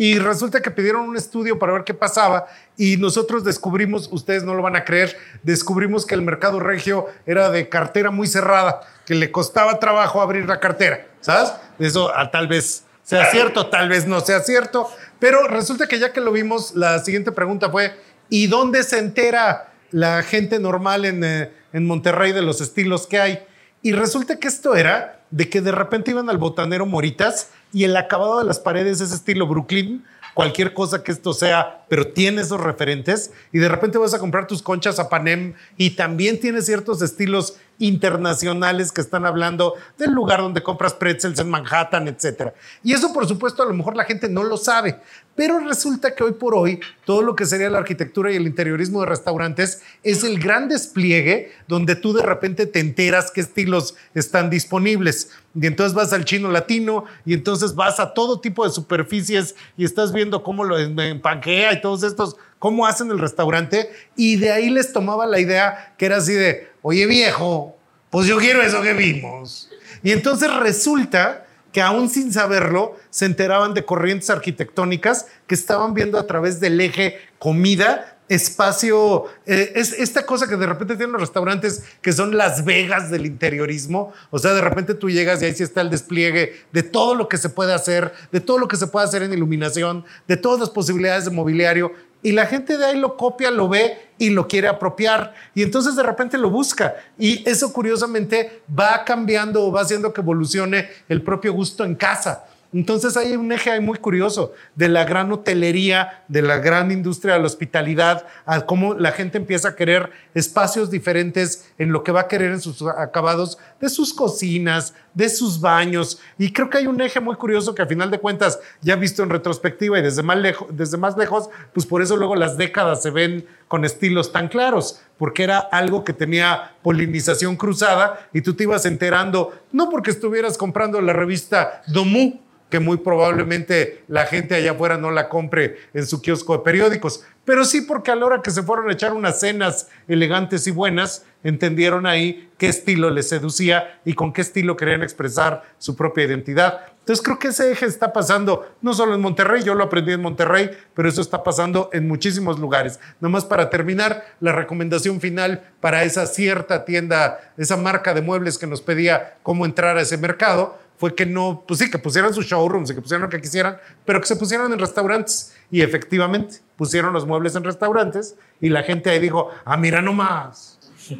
[0.01, 4.55] Y resulta que pidieron un estudio para ver qué pasaba y nosotros descubrimos, ustedes no
[4.55, 9.13] lo van a creer, descubrimos que el mercado regio era de cartera muy cerrada, que
[9.13, 11.53] le costaba trabajo abrir la cartera, ¿sabes?
[11.77, 16.11] Eso ah, tal vez sea cierto, tal vez no sea cierto, pero resulta que ya
[16.11, 17.95] que lo vimos, la siguiente pregunta fue,
[18.27, 23.19] ¿y dónde se entera la gente normal en, eh, en Monterrey de los estilos que
[23.19, 23.43] hay?
[23.83, 27.95] Y resulta que esto era de que de repente iban al botanero Moritas y el
[27.95, 30.03] acabado de las paredes es estilo Brooklyn,
[30.33, 34.47] cualquier cosa que esto sea, pero tiene esos referentes y de repente vas a comprar
[34.47, 40.39] tus conchas a Panem y también tiene ciertos estilos internacionales que están hablando del lugar
[40.39, 42.53] donde compras pretzels en Manhattan, etcétera.
[42.83, 44.99] Y eso, por supuesto, a lo mejor la gente no lo sabe,
[45.41, 48.99] pero resulta que hoy por hoy todo lo que sería la arquitectura y el interiorismo
[48.99, 54.51] de restaurantes es el gran despliegue donde tú de repente te enteras qué estilos están
[54.51, 55.31] disponibles.
[55.59, 59.83] Y entonces vas al chino latino y entonces vas a todo tipo de superficies y
[59.83, 63.89] estás viendo cómo lo empanquea y todos estos, cómo hacen el restaurante.
[64.15, 67.75] Y de ahí les tomaba la idea que era así de, oye viejo,
[68.11, 69.71] pues yo quiero eso que vimos.
[70.03, 76.17] Y entonces resulta que aún sin saberlo se enteraban de corrientes arquitectónicas que estaban viendo
[76.17, 81.19] a través del eje comida, espacio, eh, es esta cosa que de repente tienen los
[81.19, 85.53] restaurantes que son las vegas del interiorismo, o sea, de repente tú llegas y ahí
[85.53, 88.77] sí está el despliegue de todo lo que se puede hacer, de todo lo que
[88.77, 91.91] se puede hacer en iluminación, de todas las posibilidades de mobiliario,
[92.23, 95.33] y la gente de ahí lo copia, lo ve y lo quiere apropiar.
[95.55, 96.95] Y entonces de repente lo busca.
[97.17, 102.45] Y eso curiosamente va cambiando o va haciendo que evolucione el propio gusto en casa.
[102.73, 107.41] Entonces hay un eje muy curioso de la gran hotelería, de la gran industria de
[107.41, 112.21] la hospitalidad, a cómo la gente empieza a querer espacios diferentes en lo que va
[112.21, 116.19] a querer en sus acabados de sus cocinas, de sus baños.
[116.37, 119.21] Y creo que hay un eje muy curioso que a final de cuentas ya visto
[119.23, 123.01] en retrospectiva y desde más, lejos, desde más lejos, pues por eso luego las décadas
[123.01, 128.53] se ven con estilos tan claros, porque era algo que tenía polinización cruzada y tú
[128.53, 134.55] te ibas enterando, no porque estuvieras comprando la revista Domu, que muy probablemente la gente
[134.55, 138.25] allá afuera no la compre en su kiosco de periódicos, pero sí porque a la
[138.25, 143.09] hora que se fueron a echar unas cenas elegantes y buenas, entendieron ahí qué estilo
[143.09, 146.90] les seducía y con qué estilo querían expresar su propia identidad.
[147.01, 150.21] Entonces creo que ese eje está pasando no solo en Monterrey, yo lo aprendí en
[150.21, 152.99] Monterrey, pero eso está pasando en muchísimos lugares.
[153.19, 158.67] Nomás para terminar, la recomendación final para esa cierta tienda, esa marca de muebles que
[158.67, 162.45] nos pedía cómo entrar a ese mercado, fue que no, pues sí, que pusieran sus
[162.45, 165.55] showrooms y que pusieran lo que quisieran, pero que se pusieran en restaurantes.
[165.71, 170.77] Y efectivamente, pusieron los muebles en restaurantes y la gente ahí dijo, ah, mira nomás.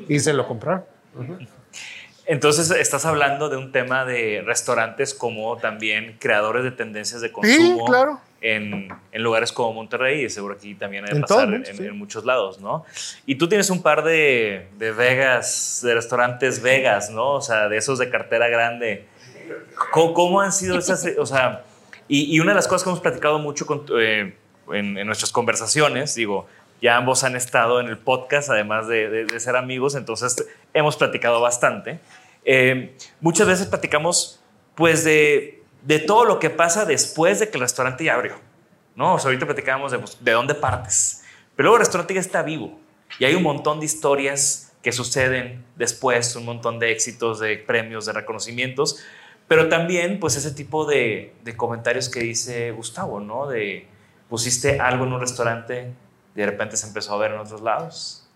[0.07, 0.83] Y se lo compraron.
[2.25, 7.85] Entonces, estás hablando de un tema de restaurantes como también creadores de tendencias de consumo.
[7.85, 8.19] claro.
[8.43, 12.25] En, en, lugares como Monterrey y seguro aquí también hay en pasar en, en, muchos
[12.25, 12.83] lados, ¿no?
[13.27, 17.33] Y tú tienes un par de, de Vegas, de restaurantes Vegas, ¿no?
[17.33, 19.05] O sea, de esos de cartera grande.
[19.91, 21.65] ¿Cómo, han sido esas, o sea,
[22.07, 24.33] y, y, una de las cosas que hemos platicado mucho con, eh,
[24.73, 26.47] en, en, nuestras conversaciones, digo,
[26.81, 30.97] ya ambos han estado en el podcast, además de, de, de ser amigos, entonces hemos
[30.97, 31.99] platicado bastante.
[32.43, 34.41] Eh, muchas veces platicamos,
[34.75, 38.35] pues, de, de, todo lo que pasa después de que el restaurante ya abrió,
[38.95, 39.13] ¿no?
[39.15, 41.23] O sea, ahorita platicábamos de, pues, de dónde partes,
[41.55, 42.79] pero luego el restaurante ya está vivo
[43.19, 48.07] y hay un montón de historias que suceden después, un montón de éxitos, de premios,
[48.07, 49.03] de reconocimientos,
[49.47, 53.47] pero también, pues, ese tipo de, de comentarios que dice Gustavo, ¿no?
[53.47, 53.85] De
[54.29, 55.91] pusiste algo en un restaurante
[56.35, 58.27] de repente se empezó a ver en otros lados.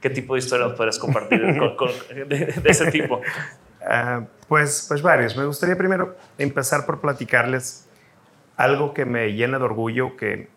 [0.00, 3.20] ¿Qué tipo de historia nos puedes compartir de, ese tipo?
[3.80, 5.36] Uh, pues, pues varios.
[5.36, 7.88] Me gustaría primero empezar por platicarles
[8.56, 10.48] algo que me llena de orgullo, que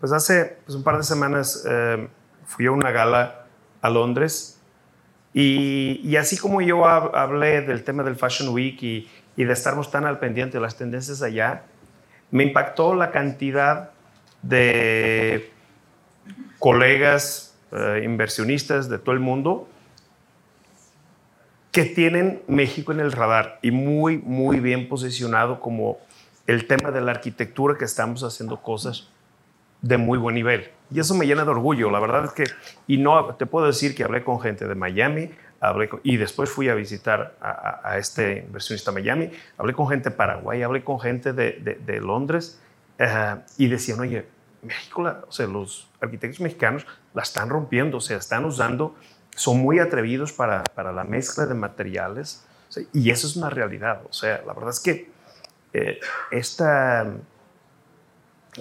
[0.00, 2.08] pues hace pues un par de semanas uh,
[2.44, 3.46] fui a una gala
[3.80, 4.60] a Londres
[5.32, 9.90] y, y, así como yo hablé del tema del Fashion Week y, y de estarmos
[9.90, 11.62] tan al pendiente de las tendencias allá,
[12.30, 13.90] me impactó la cantidad
[14.42, 15.52] de
[16.58, 19.68] colegas uh, inversionistas de todo el mundo
[21.72, 25.98] que tienen México en el radar y muy, muy bien posicionado como
[26.46, 29.08] el tema de la arquitectura que estamos haciendo cosas
[29.82, 30.70] de muy buen nivel.
[30.90, 31.90] Y eso me llena de orgullo.
[31.90, 32.44] La verdad es que,
[32.86, 36.50] y no, te puedo decir que hablé con gente de Miami, hablé con, y después
[36.50, 40.82] fui a visitar a, a, a, este inversionista Miami, hablé con gente de Paraguay, hablé
[40.82, 42.60] con gente de, de, de Londres,
[42.98, 44.26] uh, y decían, oye,
[44.62, 48.94] México, los arquitectos mexicanos la están rompiendo, o sea, están usando,
[49.34, 52.44] son muy atrevidos para, la mezcla de materiales,
[52.92, 54.02] y eso es una realidad.
[54.08, 55.10] O sea, la verdad es que
[55.72, 57.06] eh, esta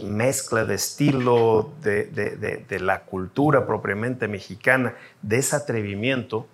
[0.04, 6.48] mezcla de estilo de, la cultura propiamente mexicana, de ese atrevimiento,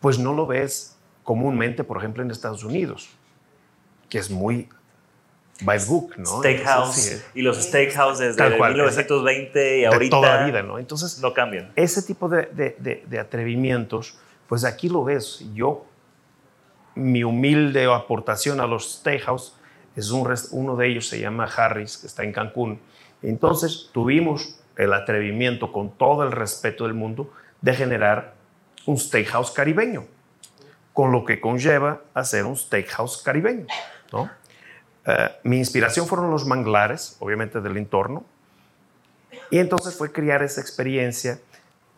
[0.00, 3.10] pues no lo ves comúnmente, por ejemplo, en Estados Unidos,
[4.08, 4.68] que es muy
[5.62, 6.38] by book, ¿no?
[6.38, 6.88] Steakhouse.
[6.88, 10.16] Entonces, sí, y los steakhouse desde cual, 1920 y ahorita.
[10.16, 10.78] toda la vida, ¿no?
[10.78, 11.20] Entonces.
[11.20, 11.72] No cambian.
[11.76, 14.16] Ese tipo de, de, de, atrevimientos,
[14.48, 15.44] pues aquí lo ves.
[15.54, 15.86] Yo,
[16.94, 19.54] mi humilde aportación a los steakhouse,
[19.96, 22.80] es un, uno de ellos se llama Harris, que está en Cancún.
[23.22, 28.34] Entonces tuvimos el atrevimiento, con todo el respeto del mundo, de generar
[28.86, 30.04] un steakhouse caribeño,
[30.92, 33.66] con lo que conlleva hacer un steakhouse caribeño,
[34.12, 34.30] ¿no?
[35.06, 38.24] Uh, mi inspiración fueron los manglares, obviamente del entorno,
[39.50, 41.40] y entonces fue crear esa experiencia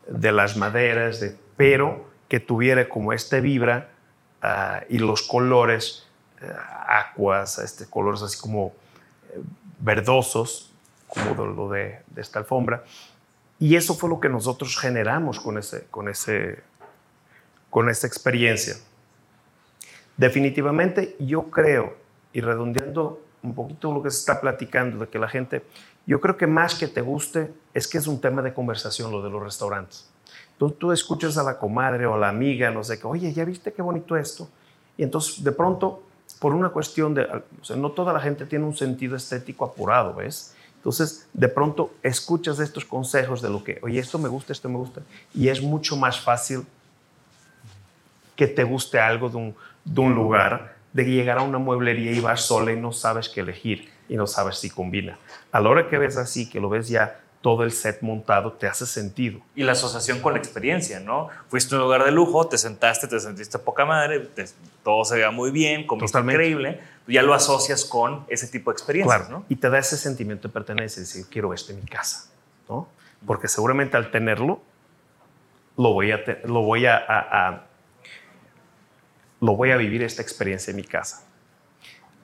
[0.08, 3.90] de las maderas, de, pero que tuviera como este vibra
[4.42, 6.06] uh, y los colores
[6.42, 6.46] uh,
[6.88, 8.74] acuas, este, colores así como
[9.78, 10.72] verdosos,
[11.06, 12.82] como de, lo de, de, esta alfombra.
[13.60, 16.60] Y eso fue lo que nosotros generamos con, ese, con, ese,
[17.70, 18.74] con esa experiencia.
[20.16, 22.05] Definitivamente yo creo
[22.36, 25.64] y redondeando un poquito lo que se está platicando, de que la gente,
[26.04, 29.22] yo creo que más que te guste, es que es un tema de conversación lo
[29.22, 30.06] de los restaurantes.
[30.58, 33.42] Tú, tú escuchas a la comadre o a la amiga, no sé qué, oye, ¿ya
[33.46, 34.50] viste qué bonito esto?
[34.98, 36.02] Y entonces, de pronto,
[36.38, 40.12] por una cuestión de, o sea, no toda la gente tiene un sentido estético apurado,
[40.12, 40.54] ¿ves?
[40.76, 44.76] Entonces, de pronto, escuchas estos consejos de lo que, oye, esto me gusta, esto me
[44.76, 45.00] gusta,
[45.32, 46.66] y es mucho más fácil
[48.36, 52.20] que te guste algo de un, de un lugar de llegar a una mueblería y
[52.20, 55.18] vas sola y no sabes qué elegir y no sabes si combina.
[55.52, 58.66] A la hora que ves así, que lo ves ya todo el set montado, te
[58.66, 59.40] hace sentido.
[59.54, 61.28] Y la asociación con la experiencia, ¿no?
[61.48, 64.46] Fuiste a un lugar de lujo, te sentaste, te sentiste poca madre, te,
[64.82, 69.18] todo se veía muy bien, comiste increíble, ya lo asocias con ese tipo de experiencias,
[69.18, 69.40] claro.
[69.40, 69.44] ¿no?
[69.50, 72.30] Y te da ese sentimiento de pertenencia, decir, quiero esto en mi casa,
[72.70, 72.88] ¿no?
[73.26, 74.62] Porque seguramente al tenerlo,
[75.76, 77.66] lo voy a, lo voy a, a, a
[79.46, 81.24] lo voy a vivir esta experiencia en mi casa.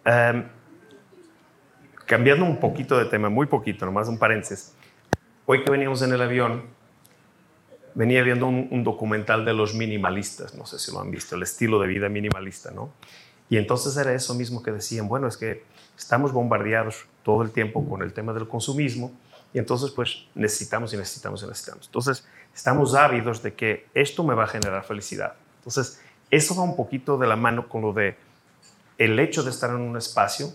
[0.04, 0.42] Um,
[2.04, 4.74] cambiando un poquito de tema, muy poquito, nomás un paréntesis.
[5.46, 6.64] hoy que veníamos en el avión,
[7.94, 11.44] venía viendo un, un, documental de los minimalistas, no sé si lo han visto, el
[11.44, 12.92] estilo de vida minimalista, ¿no?
[13.48, 15.62] Y entonces era eso mismo que decían, bueno, es que
[15.96, 19.12] estamos bombardeados todo el tiempo con el tema del consumismo
[19.52, 21.86] y entonces pues necesitamos y necesitamos y necesitamos.
[21.86, 25.34] Entonces estamos ávidos de que esto me va a generar felicidad.
[25.58, 26.00] Entonces
[26.32, 28.16] eso va un poquito de la mano con lo de
[28.96, 30.48] el hecho de estar en un espacio,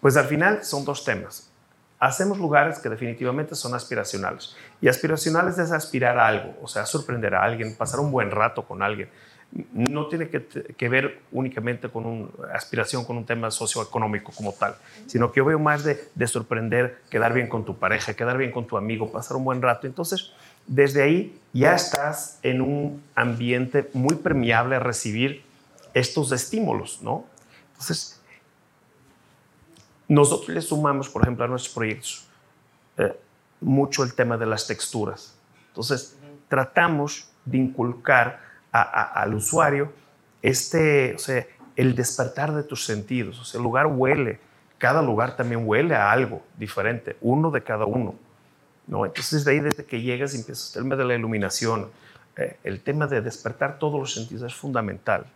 [0.00, 1.50] pues al final son dos temas.
[1.98, 4.54] Hacemos lugares que definitivamente son aspiracionales.
[4.82, 8.64] Y aspiracionales es aspirar a algo, o sea, sorprender a alguien, pasar un buen rato
[8.64, 9.08] con alguien.
[9.72, 15.32] No tiene que, ver únicamente con una aspiración, con un tema socioeconómico como tal, sino
[15.32, 18.66] que yo veo más de, de sorprender, quedar bien con tu pareja, quedar bien con
[18.66, 19.86] tu amigo, pasar un buen rato.
[19.86, 20.34] Entonces,
[20.68, 25.42] desde ahí ya estás en un ambiente muy permeable a recibir
[25.94, 27.24] estos estímulos, ¿no?
[27.72, 28.20] Entonces,
[30.06, 32.26] nosotros le sumamos, por ejemplo, a nuestros proyectos
[32.96, 33.18] eh,
[33.60, 35.34] mucho el tema de las texturas.
[35.68, 36.16] Entonces,
[36.48, 38.40] tratamos de inculcar
[38.70, 39.92] al usuario
[40.42, 41.46] este, o sea,
[41.76, 43.40] el despertar de tus sentidos.
[43.40, 44.40] O sea, el lugar huele,
[44.78, 48.14] cada lugar también huele a algo diferente, uno de cada uno.
[48.88, 49.06] ¿No?
[49.06, 51.88] Entonces, de ahí desde que llegas empiezas el tema de la iluminación,
[52.36, 55.26] eh, el tema de despertar todos los sentidos es fundamental.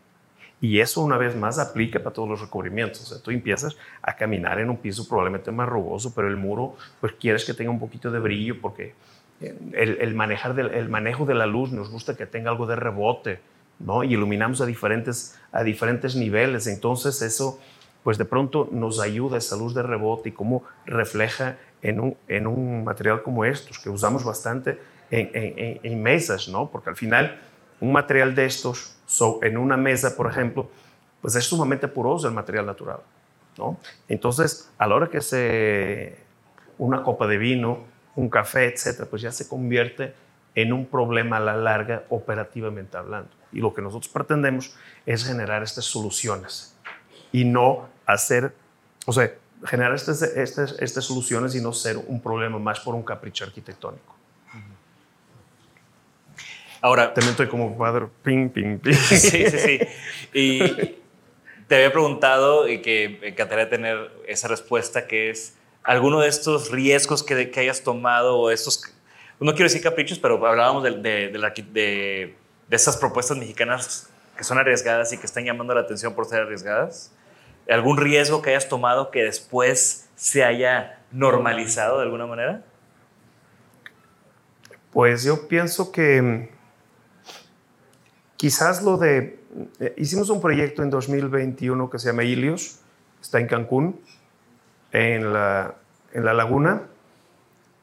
[0.61, 3.03] Y eso una vez más aplica para todos los recubrimientos.
[3.03, 6.77] O sea, tú empiezas a caminar en un piso probablemente más rugoso, pero el muro,
[7.01, 8.95] pues quieres que tenga un poquito de brillo porque
[9.41, 12.77] eh, el, manejar del, el manejo de la luz nos gusta que tenga algo de
[12.77, 13.41] rebote,
[13.81, 14.05] ¿no?
[14.05, 16.69] Y iluminamos a diferentes, a diferentes niveles.
[16.69, 17.59] Entonces eso,
[18.05, 22.47] pues de pronto nos ayuda esa luz de rebote y cómo refleja en un, en
[22.47, 24.79] un material como estos, que usamos bastante
[25.11, 26.71] en, en, en mesas, ¿no?
[26.71, 27.41] Porque al final
[27.81, 28.97] un material de estos
[29.43, 30.71] en una mesa, por ejemplo,
[31.21, 33.01] pues es sumamente poroso el material natural.
[33.59, 33.79] ¿no?
[34.09, 36.17] Entonces, a la hora que se
[36.79, 37.85] una copa de vino,
[38.17, 40.15] un café, etcétera, pues ya se convierte
[40.55, 43.31] en un problema a la larga operativamente hablando.
[43.53, 44.75] Y lo que nosotros pretendemos
[45.07, 46.77] es generar estas soluciones
[47.31, 48.55] y no hacer,
[49.07, 49.33] o sea,
[49.65, 54.17] generar estas, estas, estas soluciones y no ser un problema más por un capricho arquitectónico.
[56.81, 57.15] Ahora.
[57.15, 58.93] También estoy como cuadro, ping, ping, ping.
[59.09, 59.79] Sí, sí, sí.
[60.35, 60.59] Y
[61.69, 65.55] te había preguntado y que me encantaría tener esa respuesta que es
[65.85, 68.93] alguno de estos riesgos que, que hayas tomado o estos,
[69.41, 72.37] no quiero decir caprichos, pero hablábamos de, de, de, de,
[72.77, 77.13] esas propuestas mexicanas que son arriesgadas y que están llamando la atención por ser arriesgadas.
[77.69, 82.63] ¿Algún riesgo que hayas tomado que después se haya normalizado de alguna manera?
[84.93, 86.51] Pues yo pienso que
[88.43, 89.39] Quizás lo de,
[89.79, 92.81] eh, hicimos un proyecto en 2021 que se llama Ilios,
[93.21, 94.01] está en Cancún,
[94.91, 95.77] en la,
[96.13, 96.83] en la laguna,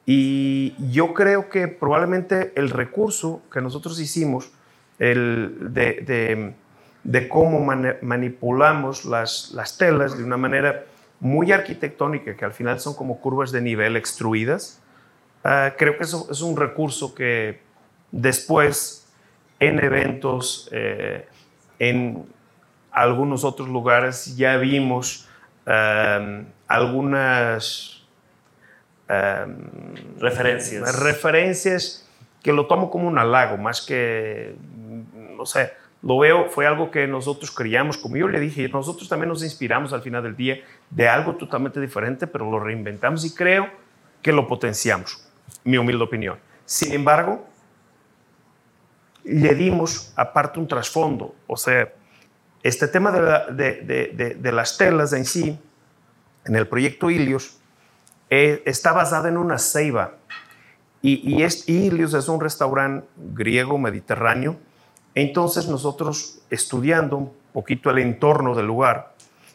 [0.06, 4.52] y yo creo que probablemente el recurso que nosotros hicimos,
[4.98, 6.56] el de,
[7.04, 7.66] de cómo
[8.02, 10.86] manipulamos las, las telas de una manera
[11.20, 14.82] muy arquitectónica, que al final son como curvas de nivel extruidas,
[15.44, 17.62] uh, creo que eso es un recurso que
[18.12, 19.00] después
[19.60, 21.28] en eventos, eh,
[21.80, 22.26] en
[22.92, 25.28] algunos otros lugares ya vimos
[25.66, 28.04] um, algunas
[29.10, 29.56] um,
[30.20, 31.00] referencias.
[31.00, 32.10] referencias
[32.42, 34.56] que lo tomo como un halago, más que,
[35.36, 39.30] no sé, lo veo, fue algo que nosotros creíamos, como yo le dije, nosotros también
[39.30, 43.68] nos inspiramos al final del día de algo totalmente diferente, pero lo reinventamos y creo
[44.22, 45.28] que lo potenciamos,
[45.64, 46.38] mi humilde opinión.
[46.66, 47.46] Sin embargo,
[49.24, 51.36] le dimos aparte un trasfondo.
[51.48, 51.92] O sea,
[52.64, 55.60] este tema de, las telas en sí,
[56.46, 57.58] en el proyecto Ilios,
[58.30, 60.16] eh, está basada en una ceiba.
[61.02, 64.58] Y, y Ilios es un restaurante griego mediterráneo.
[65.16, 69.14] Entonces nosotros, estudiando un poquito el entorno del lugar,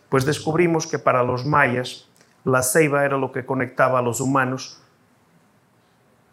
[0.09, 2.09] pues descubrimos que para los mayas
[2.45, 4.81] la ceiba era lo que conectaba a los humanos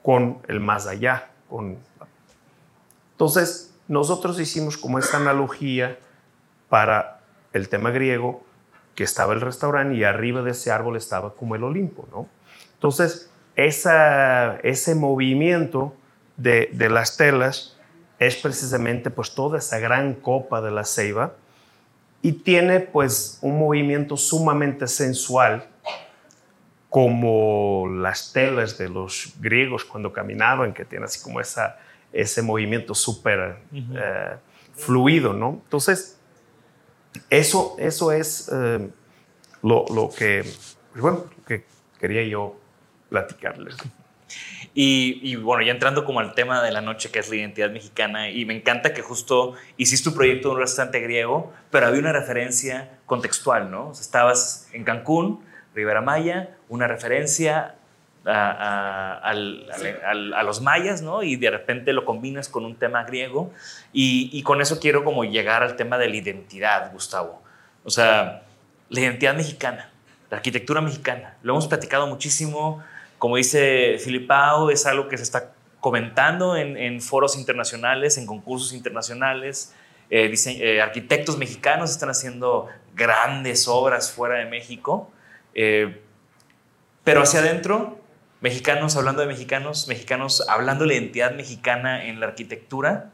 [0.04, 1.78] con el más allá, con
[3.22, 6.00] entonces, nosotros hicimos como esta analogía
[6.70, 7.20] para
[7.54, 8.44] el tema griego,
[8.96, 12.28] que estaba el restaurante y arriba de ese árbol estaba como el Olimpo, ¿no?
[12.74, 15.96] Entonces, ese movimiento
[16.36, 17.78] de, las telas
[18.22, 21.34] es precisamente pues toda esa gran copa de la ceiba
[22.22, 25.68] y tiene pues un movimiento sumamente sensual
[26.88, 31.80] como las telas de los griegos cuando caminaban, que tiene así como esa,
[32.14, 34.36] ese movimiento súper eh,
[34.76, 35.62] fluido, ¿no?
[35.64, 36.20] Entonces,
[37.28, 38.88] eso, eso es eh,
[39.64, 40.44] lo, lo, que,
[40.92, 41.66] pues bueno, que
[42.00, 42.56] quería yo
[43.10, 43.78] platicarles.
[44.74, 47.70] Y, y, bueno, ya entrando como al tema de la noche, que es la identidad
[47.72, 52.00] mexicana, y me encanta que justo hiciste un proyecto de un restaurante griego, pero había
[52.00, 53.90] una referencia contextual, ¿no?
[53.90, 55.44] O sea, estabas en Cancún,
[55.76, 57.76] Rivera Maya, una referencia
[58.26, 61.22] a, a, a, los mayas, ¿no?
[61.24, 63.52] Y de repente lo combinas con un tema griego,
[63.92, 67.42] y, y con eso quiero como llegar al tema de la identidad, Gustavo.
[67.84, 68.44] O sea,
[68.90, 69.90] la identidad mexicana,
[70.30, 71.36] la arquitectura mexicana.
[71.44, 72.84] Lo hemos platicado muchísimo.
[73.22, 79.76] Como dice Filipao, es algo que se está comentando en, foros internacionales, en concursos internacionales.
[80.10, 85.12] Eh, eh, arquitectos mexicanos están haciendo grandes obras fuera de México.
[85.54, 86.02] Eh,
[87.04, 88.00] pero hacia adentro,
[88.40, 93.12] mexicanos hablando de mexicanos, mexicanos hablando de la identidad mexicana en la arquitectura.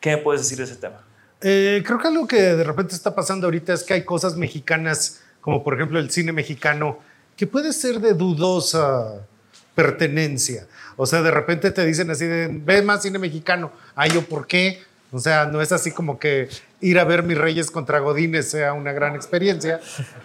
[0.00, 1.04] ¿Qué me puedes decir de ese tema?
[1.40, 5.22] Eh, creo que algo que de repente está pasando ahorita es que hay cosas mexicanas,
[5.40, 6.98] como por ejemplo el cine mexicano,
[7.40, 9.26] que puede ser de dudosa
[9.74, 10.66] pertenencia.
[10.98, 13.72] O sea, de repente te dicen así ve más cine mexicano.
[13.94, 14.82] Ay, ¿yo por qué?
[15.10, 16.50] O sea, no es así como que
[16.82, 19.80] ir a ver Mis Reyes contra Godines sea una gran experiencia.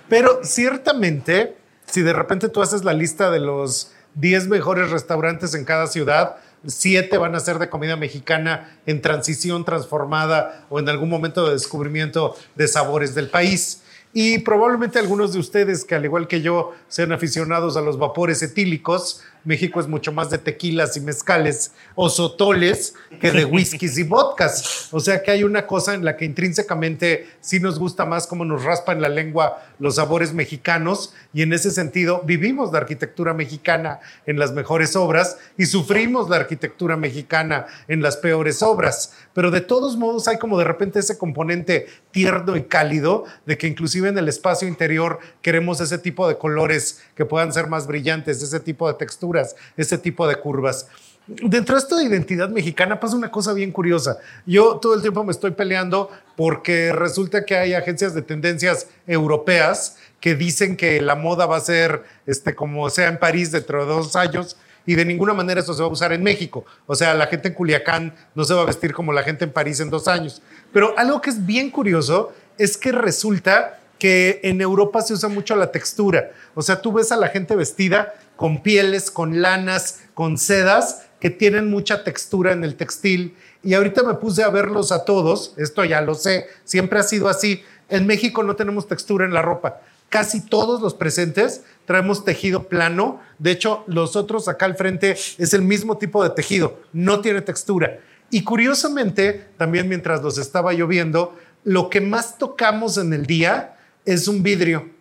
[0.10, 1.56] Pero ciertamente,
[1.86, 6.36] si de repente tú haces la lista de los 10 mejores restaurantes en cada ciudad,
[6.68, 11.54] siete van a ser de comida mexicana en transición transformada o en algún momento de
[11.54, 13.84] descubrimiento de sabores del país.
[14.18, 18.42] Y probablemente algunos de ustedes, que al igual que yo, sean aficionados a los vapores
[18.42, 24.04] etílicos, México es mucho más de tequilas y mezcales o sotoles que de whiskies y
[24.04, 24.90] vodkas.
[24.92, 28.44] O sea que hay una cosa en la que intrínsecamente sí nos gusta más cómo
[28.44, 34.00] nos raspan la lengua los sabores mexicanos y en ese sentido vivimos la arquitectura mexicana
[34.26, 39.14] en las mejores obras y sufrimos la arquitectura mexicana en las peores obras.
[39.34, 43.68] Pero de todos modos hay como de repente ese componente tierno y cálido de que
[43.68, 48.42] inclusive en el espacio interior queremos ese tipo de colores que puedan ser más brillantes,
[48.42, 48.96] ese tipo de
[49.44, 50.88] textura ese tipo de curvas.
[51.28, 54.20] Dentro de esta identidad mexicana pasa una cosa bien curiosa.
[54.46, 59.98] Yo todo el tiempo me estoy peleando porque resulta que hay agencias de tendencias europeas
[60.20, 63.92] que dicen que la moda va a ser este, como sea en París dentro de
[63.92, 64.56] dos años
[64.86, 66.64] y de ninguna manera eso se va a usar en México.
[66.86, 69.52] O sea, la gente en Culiacán no se va a vestir como la gente en
[69.52, 70.44] París en dos años.
[70.72, 75.56] Pero algo que es bien curioso es que resulta que en Europa se usa mucho
[75.56, 76.32] la textura.
[76.54, 81.30] O sea, tú ves a la gente vestida con pieles, con lanas, con sedas que
[81.30, 83.36] tienen mucha textura en el textil.
[83.64, 87.30] Y ahorita me puse a verlos a todos, esto ya lo sé, siempre ha sido
[87.30, 87.64] así.
[87.90, 89.82] En México no tenemos textura en la ropa.
[90.10, 93.22] Casi todos los presentes traemos tejido plano.
[93.40, 97.42] De hecho, los otros acá al frente es el mismo tipo de tejido, no tiene
[97.42, 98.00] textura.
[98.30, 104.28] Y curiosamente, también mientras los estaba lloviendo, lo que más tocamos en el día es
[104.28, 104.95] un vidrio.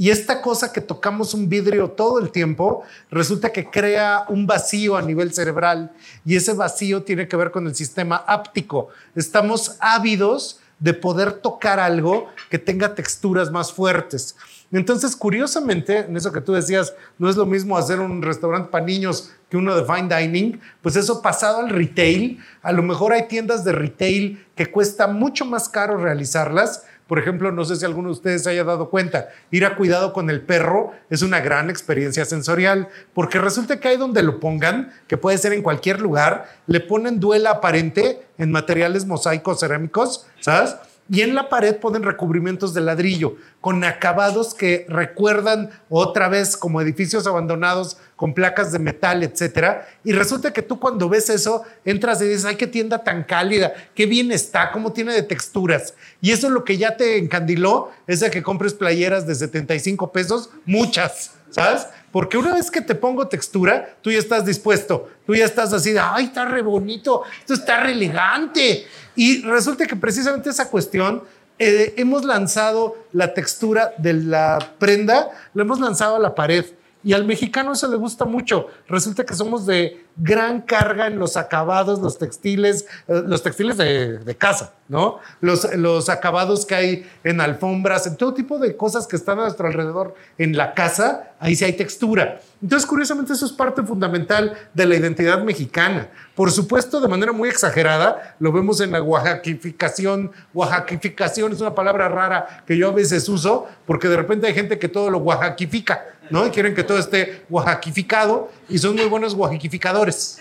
[0.00, 4.96] Y esta cosa que tocamos un vidrio todo el tiempo, resulta que crea un vacío
[4.96, 5.92] a nivel cerebral
[6.24, 8.88] y ese vacío tiene que ver con el sistema áptico.
[9.14, 14.36] Estamos ávidos de poder tocar algo que tenga texturas más fuertes.
[14.72, 18.86] Entonces, curiosamente, en eso que tú decías, no es lo mismo hacer un restaurante para
[18.86, 23.28] niños que uno de fine dining, pues eso pasado al retail, a lo mejor hay
[23.28, 28.10] tiendas de retail que cuesta mucho más caro realizarlas, por ejemplo, no sé si alguno
[28.10, 31.68] de ustedes se haya dado cuenta, ir a cuidado con el perro es una gran
[31.68, 36.46] experiencia sensorial, porque resulta que ahí donde lo pongan, que puede ser en cualquier lugar,
[36.68, 40.76] le ponen duela aparente en materiales mosaicos cerámicos, ¿sabes?
[41.10, 46.80] Y en la pared ponen recubrimientos de ladrillo con acabados que recuerdan otra vez como
[46.80, 49.88] edificios abandonados con placas de metal, etcétera.
[50.04, 53.72] Y resulta que tú cuando ves eso entras y dices, ay, qué tienda tan cálida,
[53.94, 55.94] qué bien está, cómo tiene de texturas.
[56.20, 60.12] Y eso es lo que ya te encandiló, es de que compres playeras de 75
[60.12, 61.88] pesos, muchas, ¿sabes?
[62.12, 65.92] Porque una vez que te pongo textura, tú ya estás dispuesto, tú ya estás así
[65.92, 68.86] de, ay, está re bonito, esto está re elegante.
[69.14, 71.22] Y resulta que precisamente esa cuestión,
[71.58, 76.64] eh, hemos lanzado la textura de la prenda, la hemos lanzado a la pared.
[77.02, 78.66] Y al mexicano eso le gusta mucho.
[78.88, 84.36] Resulta que somos de gran carga en los acabados, los textiles, eh, los textiles de,
[84.38, 85.18] casa, ¿no?
[85.40, 89.42] Los, los acabados que hay en alfombras, en todo tipo de cosas que están a
[89.42, 92.40] nuestro alrededor en la casa, ahí sí hay textura.
[92.62, 96.10] Entonces, curiosamente, eso es parte fundamental de la identidad mexicana.
[96.34, 100.30] Por supuesto, de manera muy exagerada, lo vemos en la oaxaquificación.
[100.52, 104.78] Oaxaquificación es una palabra rara que yo a veces uso porque de repente hay gente
[104.78, 106.46] que todo lo oaxaquifica, ¿no?
[106.46, 110.38] Y quieren que todo esté oaxaquificado y son muy buenos oaxaquificadores.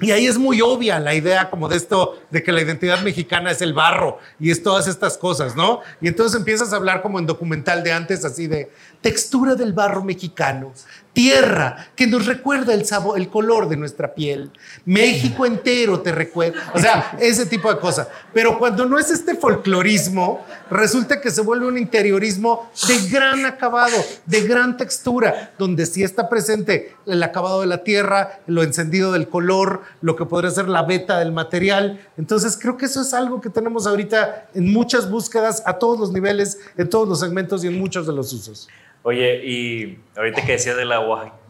[0.00, 3.50] Y ahí es muy obvia la idea como de esto, de que la identidad mexicana
[3.50, 5.80] es el barro y es todas estas cosas, ¿no?
[6.00, 8.70] Y entonces empiezas a hablar como en documental de antes, así de
[9.00, 10.72] textura del barro mexicano,
[11.14, 14.50] tierra que nos recuerda el sabor, el color de nuestra piel,
[14.84, 18.08] México entero te recuerda, o sea, ese tipo de cosas.
[18.34, 23.96] Pero cuando no es este folclorismo, resulta que se vuelve un interiorismo de gran acabado,
[24.26, 29.28] de gran textura, donde sí está presente el acabado de la tierra, lo encendido del
[29.28, 32.04] color, lo que podría ser la beta del material.
[32.18, 36.10] Entonces creo que eso es algo que tenemos ahorita en muchas búsquedas a todos los
[36.10, 38.68] niveles, en todos los segmentos y en muchos de los usos.
[39.06, 40.98] Oye, y ahorita que decías de la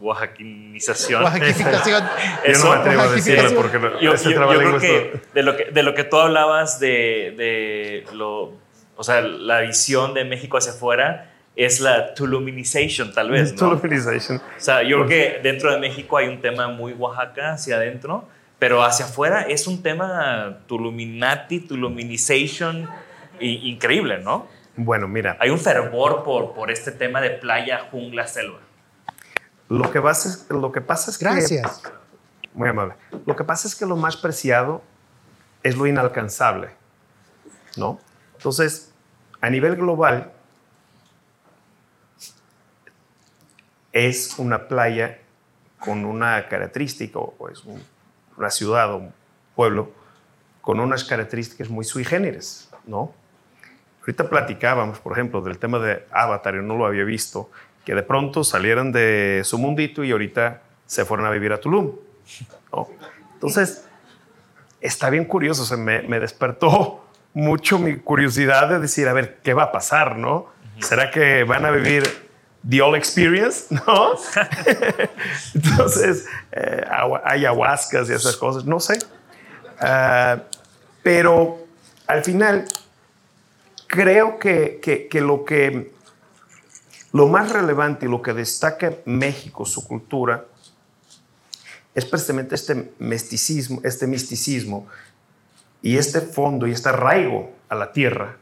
[0.01, 1.23] oaxaquinización.
[1.23, 2.03] Oaxaquificación.
[2.47, 5.55] Yo no me atrevo a decirlo porque no, Yo, yo- yo creo que de lo
[5.55, 8.53] que, de lo que tú hablabas de, de lo,
[8.97, 13.59] o sea, la visión de México hacia afuera es la Tuluminization, tal vez, ¿no?
[13.69, 14.37] Tuluminization.
[14.37, 18.27] O sea, yo creo que dentro de México hay un tema muy Oaxaca hacia adentro,
[18.59, 22.89] pero hacia afuera es un tema Tuluminati, Tuluminization,
[23.39, 24.47] increíble, ¿no?
[24.77, 28.59] Bueno, mira, Hay un fervor por, por este tema de playa, jungla, selva.
[29.69, 31.25] lo que pasa es, lo que, pasa es que...
[31.25, 31.81] Gracias.
[32.53, 32.95] Muy amable.
[33.25, 34.81] Lo que pasa es que lo más preciado
[35.63, 36.69] es lo inalcanzable,
[37.77, 37.99] ¿no?
[38.37, 38.91] Entonces,
[39.41, 40.31] a nivel global,
[43.91, 45.19] es una playa
[45.79, 47.83] con una característica, o es un-
[48.37, 49.13] una ciudad o un
[49.55, 49.91] pueblo
[50.61, 53.13] con unas características muy sui generis, ¿no?
[54.05, 57.49] Ahorita platicábamos, por ejemplo, del tema de Avatar, yo no lo había visto,
[57.83, 61.91] que de pronto salieran de su mundito y ahorita se fueron a vivir a Tulum.
[62.71, 62.87] ¿no?
[63.33, 63.85] Entonces,
[64.79, 67.03] está bien curioso, o sea, me, me despertó
[67.33, 70.47] mucho mi curiosidad de decir, a ver, ¿qué va a pasar, no?
[70.79, 72.03] ¿Será que van a vivir
[72.67, 74.11] the all experience, no?
[75.55, 76.83] Entonces, eh,
[77.23, 78.99] ayahuascas y esas cosas, no sé.
[79.79, 80.43] Ah,
[81.01, 81.65] pero
[82.07, 82.65] al final,
[83.87, 85.91] creo que, que- que lo que
[87.13, 90.43] lo más relevante y lo que destaca México, su cultura,
[91.93, 94.85] es precisamente este misticismo, este misticismo
[95.81, 98.35] y este fondo y este arraigo a la tierra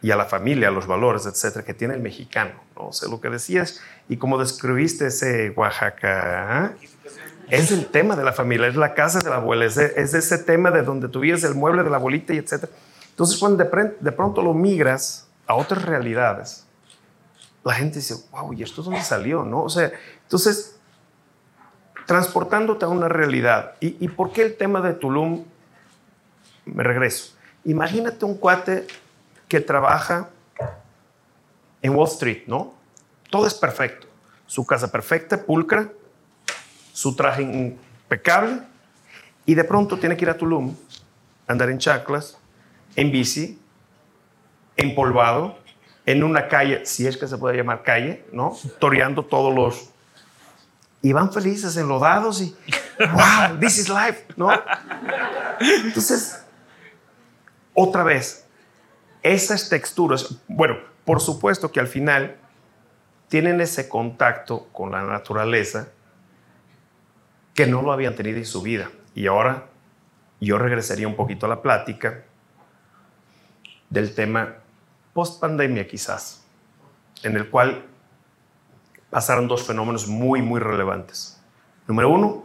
[0.00, 2.52] y a la familia, a los valores, etcétera, que tiene el mexicano.
[2.76, 2.88] ¿no?
[2.88, 6.72] O sea, lo que decías y como describiste ese Oaxaca, ¿ah?
[7.50, 10.38] es el tema de la familia, es la casa de la abuela, es, es ese
[10.38, 12.72] tema de donde tuvieras el mueble de la abuelita y etcétera.
[13.16, 16.66] Entonces, cuando de, pronto lo migras a otras realidades,
[17.64, 19.42] la gente dice, wow, ¿y esto dónde salió?
[19.42, 19.62] ¿No?
[19.62, 19.90] O sea,
[20.24, 20.78] entonces,
[22.04, 23.72] transportándote a una realidad.
[23.80, 25.44] ¿Y, y por qué el tema de Tulum?
[26.66, 27.32] Me regreso.
[27.64, 28.86] Imagínate un cuate
[29.48, 30.28] que trabaja
[31.80, 32.74] en Wall Street, ¿no?
[33.30, 34.08] Todo es perfecto.
[34.46, 35.90] Su casa perfecta, pulcra,
[36.92, 38.60] su traje impecable,
[39.46, 40.76] y de pronto tiene que ir a Tulum,
[41.46, 42.36] andar en chaclas,
[42.96, 43.58] en bici,
[44.76, 45.58] empolvado,
[46.06, 48.56] en una calle, si es que se puede llamar calle, ¿no?
[48.78, 49.90] Toreando todos los...
[51.02, 52.56] Y van felices, enlodados y...
[52.98, 53.58] ¡Wow!
[53.60, 54.48] This is life, ¿no?
[55.60, 56.44] Entonces,
[57.74, 58.46] otra vez,
[59.22, 62.36] esas texturas, bueno, por supuesto que al final
[63.28, 65.88] tienen ese contacto con la naturaleza
[67.54, 68.90] que no lo habían tenido en su vida.
[69.14, 69.66] Y ahora
[70.40, 72.25] yo regresaría un poquito a la plática
[73.90, 74.56] del tema
[75.12, 76.44] post pandemia quizás,
[77.22, 77.84] en el cual
[79.10, 81.40] pasaron dos fenómenos muy, muy relevantes.
[81.86, 82.44] Número uno,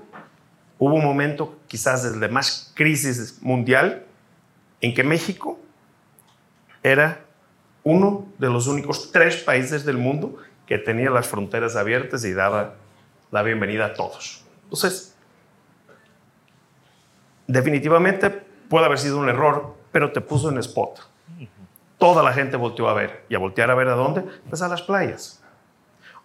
[0.79, 4.05] hubo un momento quizás desde más crisis mundial
[4.79, 5.59] en que México
[6.83, 7.25] era
[7.83, 12.75] uno de los únicos tres países del mundo que tenía las fronteras abiertas y daba
[13.31, 14.43] la bienvenida a todos.
[14.63, 15.15] Entonces,
[17.47, 21.10] definitivamente puede haber sido un error, pero te puso en spot.
[21.97, 23.25] Toda la gente volteó a ver.
[23.29, 24.23] ¿Y a voltear a ver a dónde?
[24.49, 25.41] Pues a las playas.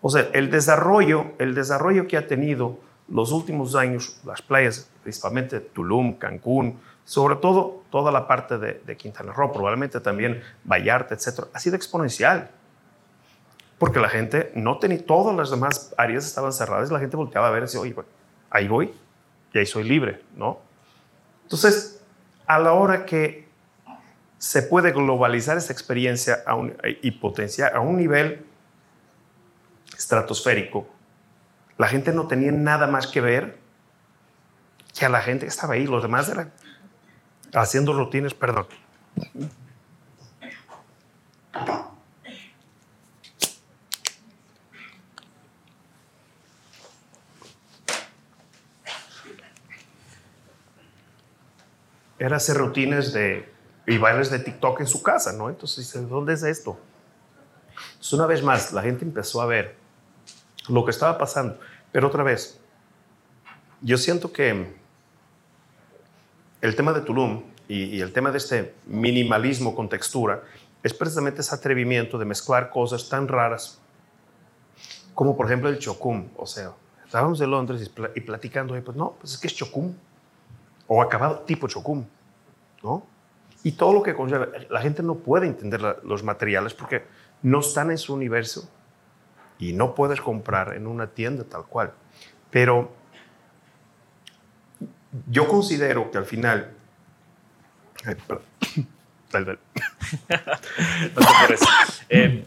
[0.00, 2.78] O sea, el desarrollo, el desarrollo que ha tenido
[3.08, 9.32] los últimos años las playas, principalmente Tulum, Cancún, sobre todo toda la parte de, Quintana
[9.32, 12.50] Roo, probablemente también Vallarta, etcétera, ha sido exponencial.
[13.78, 17.50] Porque la gente no tenía, todas las demás áreas estaban cerradas, la gente volteaba a
[17.50, 18.08] ver y decía, oye, bueno,
[18.50, 18.92] ahí voy
[19.52, 20.58] y ahí soy libre, ¿no?
[21.44, 22.02] Entonces,
[22.46, 23.45] a la hora que
[24.38, 26.44] se puede globalizar esa experiencia
[27.02, 28.44] y potenciar a un nivel
[29.96, 30.88] estratosférico,
[31.78, 33.58] la gente no tenía nada más que ver
[34.98, 35.86] que a la gente que estaba ahí.
[35.86, 36.52] Los demás eran
[37.52, 38.66] haciendo rutinas, perdón.
[52.18, 53.48] era hacer rutinas de,
[53.86, 55.48] y bailes de TikTok en su casa, ¿no?
[55.48, 56.78] Entonces ¿dónde es esto?
[57.92, 59.76] Entonces, una vez más, la gente empezó a ver
[60.68, 61.58] lo que estaba pasando.
[61.92, 62.58] Pero otra vez,
[63.80, 64.74] yo siento que
[66.60, 70.42] el tema de Tulum y, y el tema de este minimalismo con textura
[70.82, 73.78] es precisamente ese atrevimiento de mezclar cosas tan raras
[75.14, 76.28] como por ejemplo el chocum.
[76.36, 76.72] O sea,
[77.04, 79.94] estábamos en Londres y, pla- y platicando, y pues no, pues es que es chocum.
[80.88, 82.04] O acabado tipo chocum,
[82.82, 83.04] ¿no?
[83.66, 84.46] Y todo lo que conlleva.
[84.70, 87.02] La gente no puede entender la- los materiales porque
[87.42, 88.70] no están en su universo
[89.58, 91.92] y no puedes comprar en una tienda tal cual.
[92.50, 92.92] Pero
[95.28, 96.70] yo considero que al final...
[98.04, 98.44] Ay, perdón.
[101.16, 101.56] No te.
[102.08, 102.44] Eh,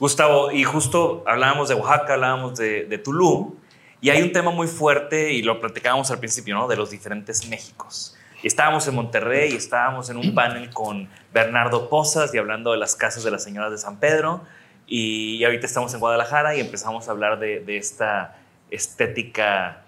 [0.00, 3.54] Gustavo, y justo hablábamos de Oaxaca, hablábamos de, de Tulum,
[4.00, 6.66] y hay un tema muy fuerte, y lo platicábamos al principio, ¿no?
[6.66, 8.16] De los diferentes Méxicos.
[8.42, 12.96] Estábamos en Monterrey, y estábamos en un panel con Bernardo Pozas y hablando de las
[12.96, 14.42] casas de las señoras de San Pedro,
[14.86, 18.36] y, ahorita estamos en Guadalajara y empezamos a hablar de, de esta
[18.70, 19.84] estética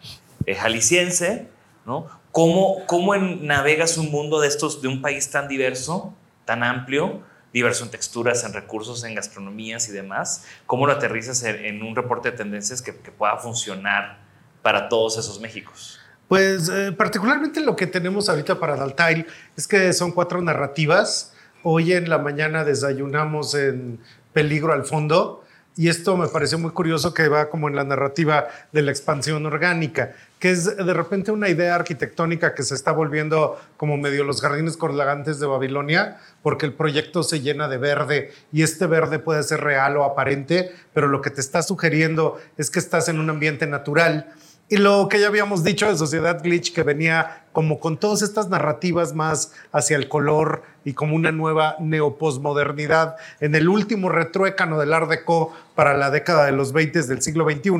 [0.46, 1.48] eh, jalisciense,
[1.84, 2.08] ¿no?
[2.30, 7.84] ¿Cómo, cómo navegas un mundo de estos, de un país tan diverso, tan amplio, diverso
[7.84, 10.46] en texturas, en recursos, en gastronomías y demás?
[10.66, 14.18] ¿Cómo lo aterrizas en, en un reporte de tendencias que, que pueda funcionar
[14.62, 16.03] para todos esos Méxicos?
[16.28, 21.34] Pues eh, particularmente lo que tenemos ahorita para Daltail es que son cuatro narrativas.
[21.62, 23.98] Hoy en la mañana desayunamos en
[24.32, 25.44] Peligro al Fondo
[25.76, 29.44] y esto me pareció muy curioso que va como en la narrativa de la expansión
[29.44, 34.40] orgánica, que es de repente una idea arquitectónica que se está volviendo como medio los
[34.40, 39.42] jardines colgantes de Babilonia, porque el proyecto se llena de verde y este verde puede
[39.42, 43.28] ser real o aparente, pero lo que te está sugiriendo es que estás en un
[43.28, 44.32] ambiente natural.
[44.68, 48.48] Y lo que ya habíamos dicho de Sociedad Glitch, que venía como con todas estas
[48.48, 54.94] narrativas más hacia el color y como una nueva neoposmodernidad en el último retruécano del
[54.94, 57.70] Art Deco para la década de los 20 del siglo XXI.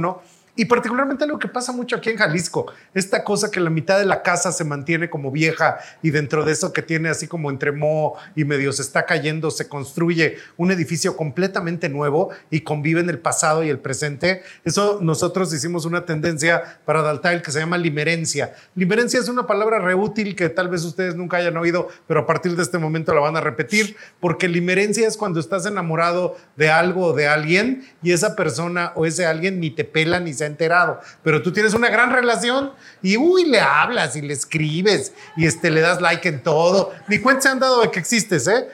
[0.57, 4.05] Y particularmente lo que pasa mucho aquí en Jalisco, esta cosa que la mitad de
[4.05, 7.72] la casa se mantiene como vieja y dentro de eso que tiene así como entre
[7.72, 13.11] moho y medio se está cayendo, se construye un edificio completamente nuevo y convive en
[13.11, 14.42] el pasado y el presente.
[14.64, 18.55] Eso nosotros hicimos una tendencia para Daltail que se llama limerencia.
[18.76, 22.55] Limerencia es una palabra reútil que tal vez ustedes nunca hayan oído, pero a partir
[22.55, 27.07] de este momento la van a repetir, porque limerencia es cuando estás enamorado de algo
[27.07, 30.49] o de alguien y esa persona o ese alguien ni te pela ni se ha
[30.49, 32.72] enterado, pero tú tienes una gran relación
[33.03, 37.18] y uy, le hablas y le escribes y este, le das like en todo, ni
[37.18, 38.68] cuenta se han dado de que existes, ¿eh?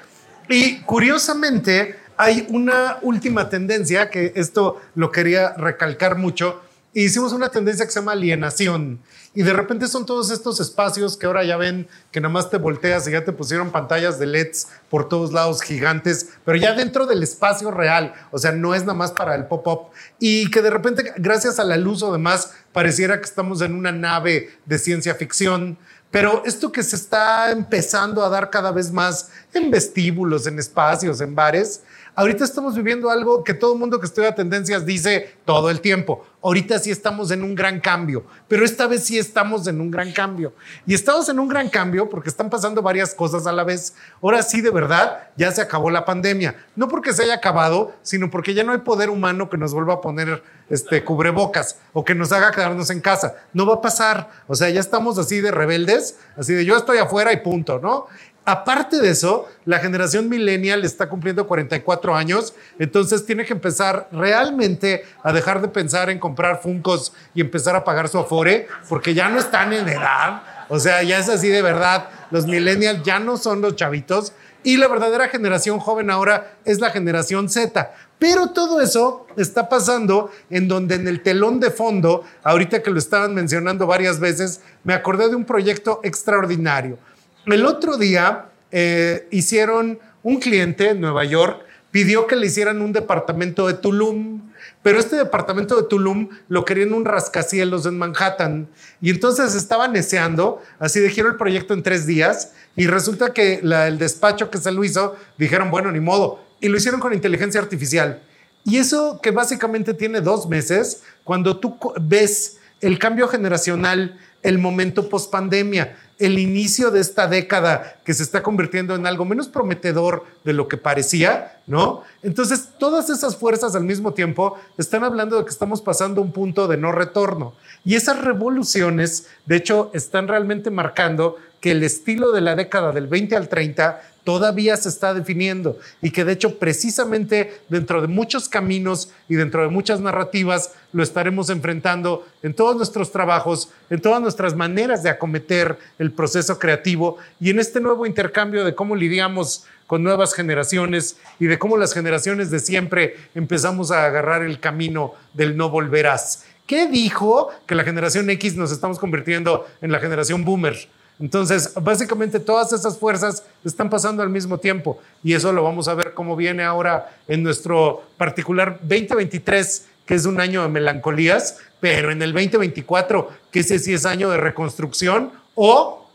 [0.48, 6.60] Y curiosamente hay una última tendencia que esto lo quería recalcar mucho.
[6.94, 9.00] E Hicimos una tendencia que se llama alienación.
[9.32, 12.56] Y de repente son todos estos espacios que ahora ya ven que nada más te
[12.56, 17.06] volteas y ya te pusieron pantallas de LEDs por todos lados gigantes, pero ya dentro
[17.06, 18.12] del espacio real.
[18.32, 19.92] O sea, no es nada más para el pop-up.
[20.18, 23.92] Y que de repente, gracias a la luz o demás, pareciera que estamos en una
[23.92, 25.78] nave de ciencia ficción.
[26.10, 31.20] Pero esto que se está empezando a dar cada vez más en vestíbulos, en espacios,
[31.20, 31.82] en bares,
[32.14, 36.24] ahorita estamos viviendo algo que todo el mundo que estudia tendencias dice todo el tiempo.
[36.42, 40.10] Ahorita sí estamos en un gran cambio, pero esta vez sí estamos en un gran
[40.12, 40.54] cambio.
[40.86, 43.94] Y estamos en un gran cambio porque están pasando varias cosas a la vez.
[44.22, 46.56] Ahora sí, de verdad, ya se acabó la pandemia.
[46.76, 49.94] No porque se haya acabado, sino porque ya no hay poder humano que nos vuelva
[49.94, 53.34] a poner este, cubrebocas o que nos haga quedarnos en casa.
[53.52, 54.30] No va a pasar.
[54.46, 58.06] O sea, ya estamos así de rebeldes, así de yo estoy afuera y punto, ¿no?
[58.50, 65.04] Aparte de eso, la generación millennial está cumpliendo 44 años, entonces tiene que empezar realmente
[65.22, 69.28] a dejar de pensar en comprar Funcos y empezar a pagar su Afore, porque ya
[69.28, 70.42] no están en edad.
[70.68, 72.08] O sea, ya es así de verdad.
[72.32, 74.32] Los millennials ya no son los chavitos
[74.64, 77.94] y la verdadera generación joven ahora es la generación Z.
[78.18, 82.98] Pero todo eso está pasando en donde en el telón de fondo, ahorita que lo
[82.98, 86.98] estaban mencionando varias veces, me acordé de un proyecto extraordinario.
[87.46, 92.92] El otro día eh, hicieron un cliente en Nueva York, pidió que le hicieran un
[92.92, 98.68] departamento de Tulum, pero este departamento de Tulum lo querían un rascacielos en Manhattan.
[99.00, 103.98] Y entonces estaba neceando, así dijeron el proyecto en tres días, y resulta que el
[103.98, 108.22] despacho que se lo hizo dijeron, bueno, ni modo, y lo hicieron con inteligencia artificial.
[108.64, 115.08] Y eso que básicamente tiene dos meses, cuando tú ves el cambio generacional, el momento
[115.08, 120.24] post pandemia, el inicio de esta década que se está convirtiendo en algo menos prometedor
[120.44, 122.02] de lo que parecía, ¿no?
[122.22, 126.68] Entonces, todas esas fuerzas al mismo tiempo están hablando de que estamos pasando un punto
[126.68, 127.54] de no retorno.
[127.84, 133.06] Y esas revoluciones, de hecho, están realmente marcando que el estilo de la década del
[133.06, 138.48] 20 al 30 todavía se está definiendo y que de hecho precisamente dentro de muchos
[138.48, 144.20] caminos y dentro de muchas narrativas lo estaremos enfrentando en todos nuestros trabajos, en todas
[144.20, 149.64] nuestras maneras de acometer el proceso creativo y en este nuevo intercambio de cómo lidiamos
[149.86, 155.14] con nuevas generaciones y de cómo las generaciones de siempre empezamos a agarrar el camino
[155.34, 156.44] del no volverás.
[156.66, 160.76] ¿Qué dijo que la generación X nos estamos convirtiendo en la generación boomer?
[161.20, 165.94] Entonces, básicamente todas esas fuerzas están pasando al mismo tiempo y eso lo vamos a
[165.94, 172.10] ver cómo viene ahora en nuestro particular 2023, que es un año de melancolías, pero
[172.10, 176.08] en el 2024, que ese sí es año de reconstrucción o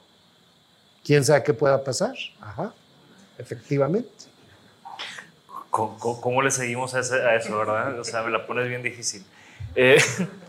[1.03, 2.16] quién sabe qué pueda pasar.
[2.41, 2.74] Ajá,
[3.38, 4.10] efectivamente.
[5.70, 7.99] ¿Cómo, le seguimos a, eso, verdad?
[7.99, 9.24] O sea, me la pones bien difícil.
[9.76, 10.01] Eh,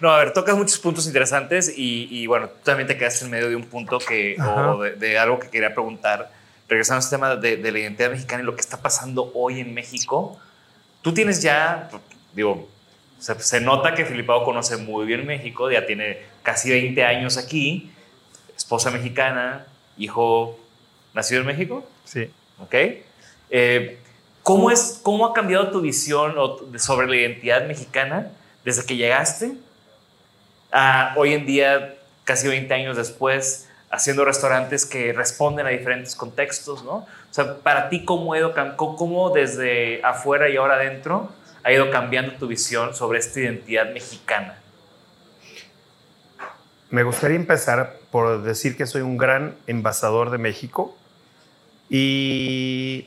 [0.00, 3.48] No, a ver, tocas muchos puntos interesantes y, bueno, tú también te quedaste en medio
[3.48, 6.30] de un punto que, o de, algo que quería preguntar.
[6.68, 9.72] Regresando a este tema de, la identidad mexicana y lo que está pasando hoy en
[9.72, 10.38] México,
[11.00, 11.88] tú tienes ya,
[12.34, 12.68] digo,
[13.18, 17.90] se, nota que Filipao conoce muy bien México, ya tiene casi 20 años aquí,
[18.56, 19.66] esposa mexicana,
[19.96, 20.58] hijo
[21.14, 21.88] nacido en México.
[22.04, 22.30] Sí.
[22.58, 22.74] ¿Ok?
[23.50, 23.98] Eh,
[24.42, 26.34] ¿cómo, es, ¿Cómo ha cambiado tu visión
[26.78, 28.30] sobre la identidad mexicana?
[28.66, 29.54] Desde que llegaste
[30.72, 31.94] a hoy en día,
[32.24, 36.96] casi 20 años después, haciendo restaurantes que responden a diferentes contextos, ¿no?
[36.96, 41.30] O sea, para ti, ¿cómo, ido, cómo desde afuera y ahora adentro
[41.62, 44.58] ha ido cambiando tu visión sobre esta identidad mexicana?
[46.90, 50.96] Me gustaría empezar por decir que soy un gran embajador de México
[51.88, 53.06] y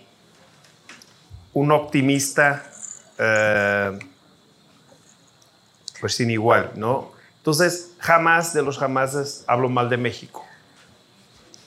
[1.54, 2.64] un optimista
[3.18, 4.00] eh,
[6.00, 7.12] pues sin igual, ¿no?
[7.38, 10.46] Entonces, jamás de los jamases hablo mal de México.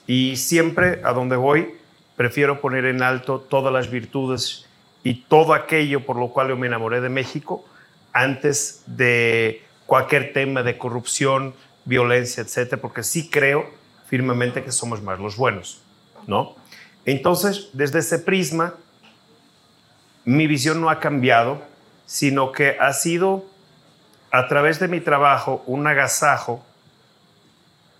[0.07, 1.75] Y siempre a donde voy,
[2.15, 4.65] prefiero poner en alto todas las virtudes
[5.03, 7.65] y todo aquello por lo cual yo me enamoré de México
[8.13, 11.53] antes de cualquier tema de corrupción,
[11.85, 13.69] violencia, etcétera, porque sí creo
[14.07, 15.81] firmemente que somos más los buenos,
[16.27, 16.55] ¿no?
[17.05, 18.75] Entonces, desde ese prisma,
[20.23, 21.61] mi visión no ha cambiado,
[22.05, 23.45] sino que ha sido
[24.33, 26.65] a través de mi trabajo un agasajo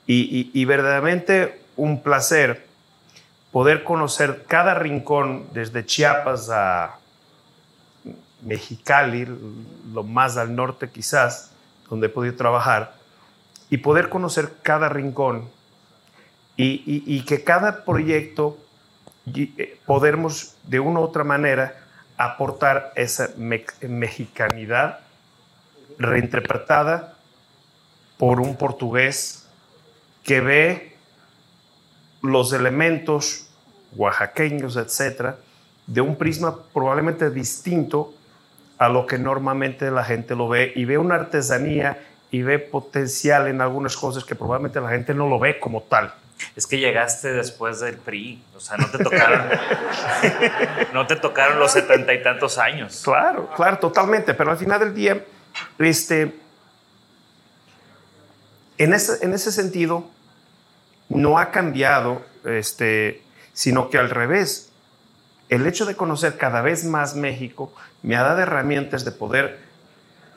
[0.08, 2.66] y, verdaderamente un placer
[3.52, 6.96] poder conocer cada rincón, desde Chiapas a
[8.42, 9.28] Mexicali,
[9.94, 11.52] lo más al norte quizás,
[11.88, 12.96] donde he podido trabajar,
[13.70, 15.48] y poder conocer cada rincón
[16.58, 18.58] y, que cada proyecto
[19.36, 21.76] eh, podamos de una u otra manera
[22.18, 25.03] aportar esa mexicanidad
[25.98, 27.16] reinterpretada
[28.18, 29.48] por un portugués
[30.24, 30.96] que ve
[32.22, 33.50] los elementos
[33.96, 35.38] oaxaqueños, etcétera,
[35.88, 38.14] de un prisma probablemente distinto
[38.78, 43.48] a lo que normalmente la gente lo ve y ve una artesanía y ve potencial
[43.48, 46.14] en algunas cosas que probablemente la gente no lo ve como tal.
[46.56, 49.48] Es que llegaste después del PRI, o sea, no te tocaron,
[50.94, 53.02] no te tocaron los setenta y tantos años.
[53.04, 55.24] Claro, claro, totalmente, pero al final del día
[55.80, 56.36] este,
[58.78, 60.10] en, ese, en ese sentido,
[61.10, 63.22] no ha cambiado, este,
[63.54, 64.70] sino que al revés,
[65.50, 69.60] el hecho de conocer cada vez más México me ha dado herramientas de poder,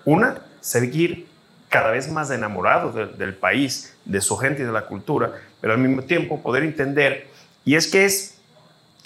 [0.05, 1.27] una, seguir
[1.69, 5.81] cada vez más enamorado del país, de su gente y de la cultura, pero al
[5.81, 7.29] mismo tiempo poder entender,
[7.64, 8.39] y es que es,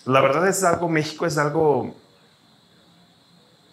[0.04, 1.94] la verdad es algo, México es algo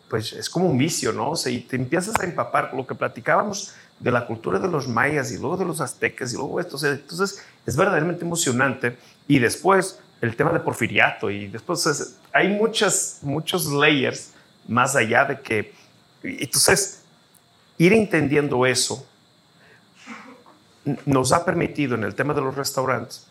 [0.09, 1.31] pues es como un vicio, ¿no?
[1.31, 4.87] O sea, y te empiezas a empapar lo que platicábamos de la cultura de los
[4.87, 6.75] mayas y luego de los aztecas y luego esto.
[6.75, 8.97] O sea, entonces es verdaderamente emocionante.
[9.27, 14.31] Y después el tema de porfiriato y después hay muchas, muchos layers
[14.67, 15.73] más allá de que...
[16.23, 17.03] Entonces,
[17.77, 19.05] ir entendiendo eso
[21.05, 23.27] nos ha permitido en el tema de los restaurantes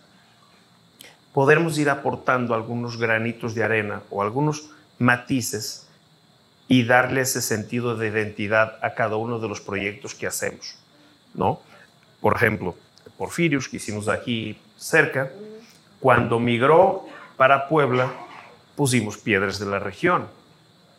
[1.32, 5.85] podermos ir aportando algunos granitos de arena o algunos matices
[6.68, 10.76] y darle ese sentido de identidad a cada uno de los proyectos que hacemos,
[11.34, 11.60] ¿no?
[12.20, 12.74] Por ejemplo,
[13.16, 15.30] Porfirius, que hicimos aquí cerca,
[16.00, 17.06] cuando migró
[17.36, 18.12] para Puebla,
[18.74, 20.26] pusimos piedras de la región,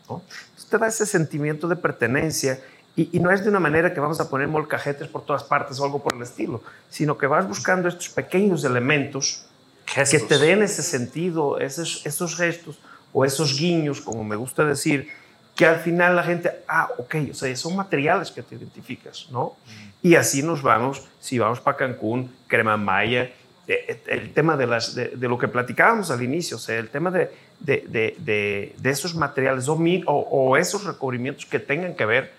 [0.10, 0.22] ¿no?
[0.58, 2.60] Usted da ese sentimiento de pertenencia
[2.96, 5.86] y, no es de una manera que vamos a poner molcajetes por todas partes o
[5.86, 9.46] algo por el estilo, sino que vas buscando estos pequeños elementos
[9.86, 12.80] que te den ese sentido, esos, esos gestos
[13.14, 15.10] o esos guiños, como me gusta decir,
[15.58, 19.56] que al final la gente, ah, ok, o sea, son materiales que te identificas, ¿no?
[20.04, 23.32] Y así nos vamos, si vamos para Cancún, Crema Maya,
[23.68, 27.10] eh, el tema de, las, de, lo que platicábamos al inicio, o sea, el tema
[27.10, 32.34] de, de, de esos materiales o, o, esos recubrimientos que tengan que ver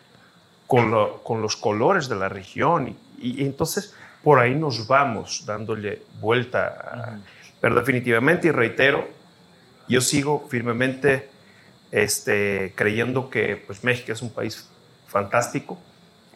[0.69, 0.95] con,
[1.25, 2.97] con los colores de la región.
[3.21, 7.19] Y, entonces por ahí nos vamos dándole vuelta.
[7.61, 9.09] Pero definitivamente, y reitero,
[9.89, 11.31] yo sigo firmemente
[11.91, 14.69] este, creyendo que pues, México es un país
[15.07, 15.79] fantástico,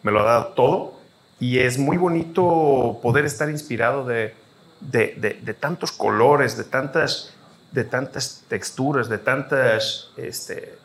[0.02, 0.94] me lo ha dado todo
[1.38, 4.34] y es muy bonito poder estar inspirado de,
[4.80, 7.34] de, tantos colores, de tantas,
[7.72, 10.10] de tantas texturas, de tantas...
[10.16, 10.78] Este,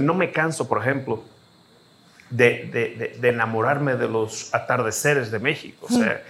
[0.00, 1.22] no me canso, por ejemplo,
[2.30, 5.86] de, enamorarme de los atardeceres de México.
[5.88, 6.22] O sea,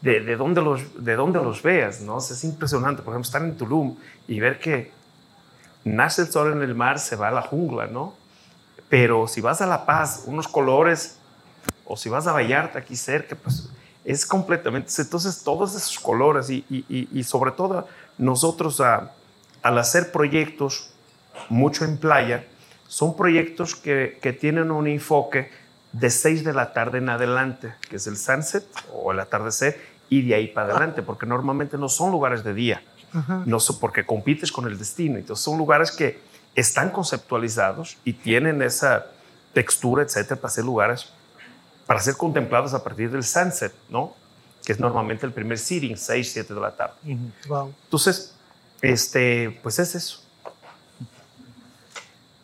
[0.00, 2.18] de, de, dónde los, de dónde los veas, ¿no?
[2.18, 4.90] es impresionante, por ejemplo, estar en Tulum y ver que
[5.84, 8.14] nace el sol en el mar, se va a la jungla, ¿no?
[8.88, 11.18] Pero si vas a La Paz, unos colores,
[11.84, 13.70] o si vas a Vallarta aquí cerca, pues
[14.04, 17.86] es completamente, entonces todos esos colores y, y, y sobre todo
[18.18, 19.12] nosotros a,
[19.62, 20.90] al hacer proyectos
[21.48, 22.46] mucho en playa,
[22.88, 25.50] son proyectos que, que tienen un enfoque
[25.92, 30.22] de 6 de la tarde en adelante, que es el sunset o el atardecer, y
[30.22, 32.82] de ahí para adelante, porque normalmente no son lugares de día,
[33.46, 35.18] no porque compites con el destino.
[35.18, 36.20] Entonces son lugares que
[36.54, 39.06] están conceptualizados y tienen esa
[39.52, 41.12] textura, etcétera, para ser lugares
[41.86, 44.14] para ser contemplados a partir del sunset, ¿no?
[44.64, 46.94] Que es normalmente el primer sitting, 6, 7 de la tarde.
[47.84, 48.34] Entonces,
[48.80, 50.21] este, pues es eso.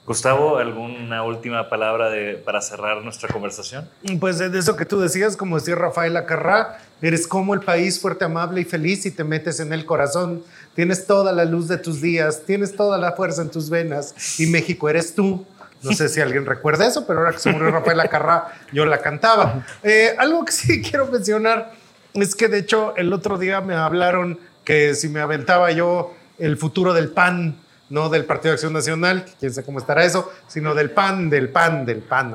[0.08, 2.10] Gustavo, ¿alguna última palabra
[2.42, 3.86] para cerrar nuestra conversación?
[4.18, 8.24] Pues de eso que tú decías, como decía Rafael Acarrá, eres como el país fuerte,
[8.24, 10.42] amable y feliz y te metes en el corazón.
[10.74, 14.46] Tienes toda la luz de tus días, tienes toda la fuerza en tus venas y
[14.46, 15.44] México eres tú.
[15.82, 19.02] No sé si alguien recuerda eso, pero ahora que se murió Rafael Acarrá, yo la
[19.02, 19.66] cantaba.
[19.82, 21.72] Eh, algo que sí quiero mencionar
[22.14, 26.56] es que de hecho el otro día me hablaron que si me aventaba yo el
[26.56, 27.58] futuro del PAN,
[27.90, 31.48] no del Partido de Acción Nacional, quién sabe cómo estará eso, sino del PAN, del
[31.48, 32.34] PAN, del PAN.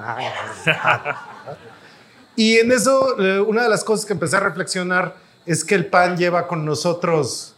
[2.35, 5.85] y en eso, eh, una de las cosas que empecé a reflexionar es que el
[5.85, 7.53] PAN lleva con nosotros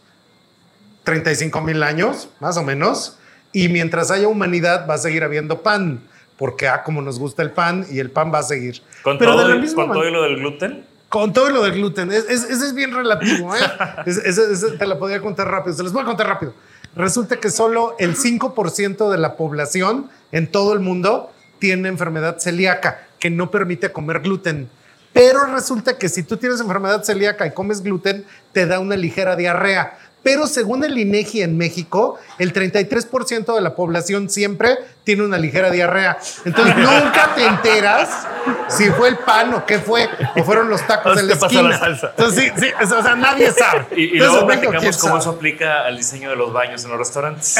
[1.04, 3.18] 35 mil años, más o menos,
[3.52, 6.00] y mientras haya humanidad va a seguir habiendo pan,
[6.36, 8.82] porque ah, como nos gusta el pan y el pan va a seguir.
[9.02, 10.84] ¿Con, Pero todo, ¿con todo y lo del gluten?
[11.08, 12.10] Con todo y lo del gluten.
[12.10, 13.54] Ese es, es, bien relativo.
[13.54, 13.60] ¿eh?
[14.78, 15.74] te la podría contar rápido.
[15.74, 16.52] Se les voy a contar rápido.
[16.96, 23.06] Resulta que solo el 5% de la población en todo el mundo tiene enfermedad celíaca,
[23.18, 24.70] que no permite comer gluten.
[25.12, 29.36] Pero resulta que si tú tienes enfermedad celíaca y comes gluten, te da una ligera
[29.36, 29.98] diarrea.
[30.26, 35.70] Pero según el INEGI en México, el 33% de la población siempre tiene una ligera
[35.70, 36.18] diarrea.
[36.44, 38.26] Entonces nunca te enteras
[38.66, 41.62] si fue el pan o qué fue, o fueron los tacos de la esquina.
[41.68, 42.10] La salsa.
[42.16, 43.86] Entonces sí, sí, o sea, nadie sabe.
[43.96, 47.54] Y, y luego platicamos cómo eso aplica al diseño de los baños en los restaurantes.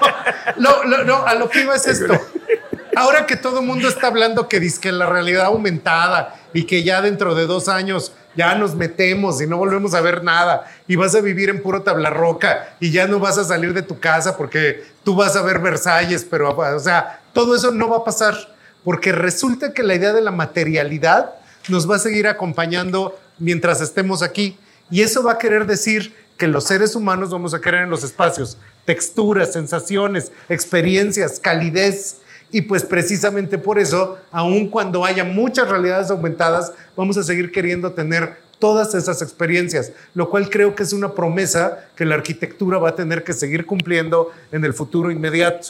[0.58, 2.12] no, no, no, a lo que iba es esto.
[2.94, 6.82] Ahora que todo el mundo está hablando que dice que la realidad aumentada y que
[6.82, 10.70] ya dentro de dos años ya nos metemos y no volvemos a ver nada.
[10.88, 13.82] Y vas a vivir en puro tabla roca y ya no vas a salir de
[13.82, 17.98] tu casa porque tú vas a ver Versalles, pero o sea, todo eso no va
[17.98, 18.34] a pasar.
[18.84, 21.34] Porque resulta que la idea de la materialidad
[21.68, 24.58] nos va a seguir acompañando mientras estemos aquí.
[24.90, 28.02] Y eso va a querer decir que los seres humanos vamos a querer en los
[28.02, 28.58] espacios.
[28.84, 32.16] Texturas, sensaciones, experiencias, calidez,
[32.52, 37.92] y pues precisamente por eso, aun cuando haya muchas realidades aumentadas, vamos a seguir queriendo
[37.92, 42.90] tener todas esas experiencias, lo cual creo que es una promesa que la arquitectura va
[42.90, 45.68] a tener que seguir cumpliendo en el futuro inmediato.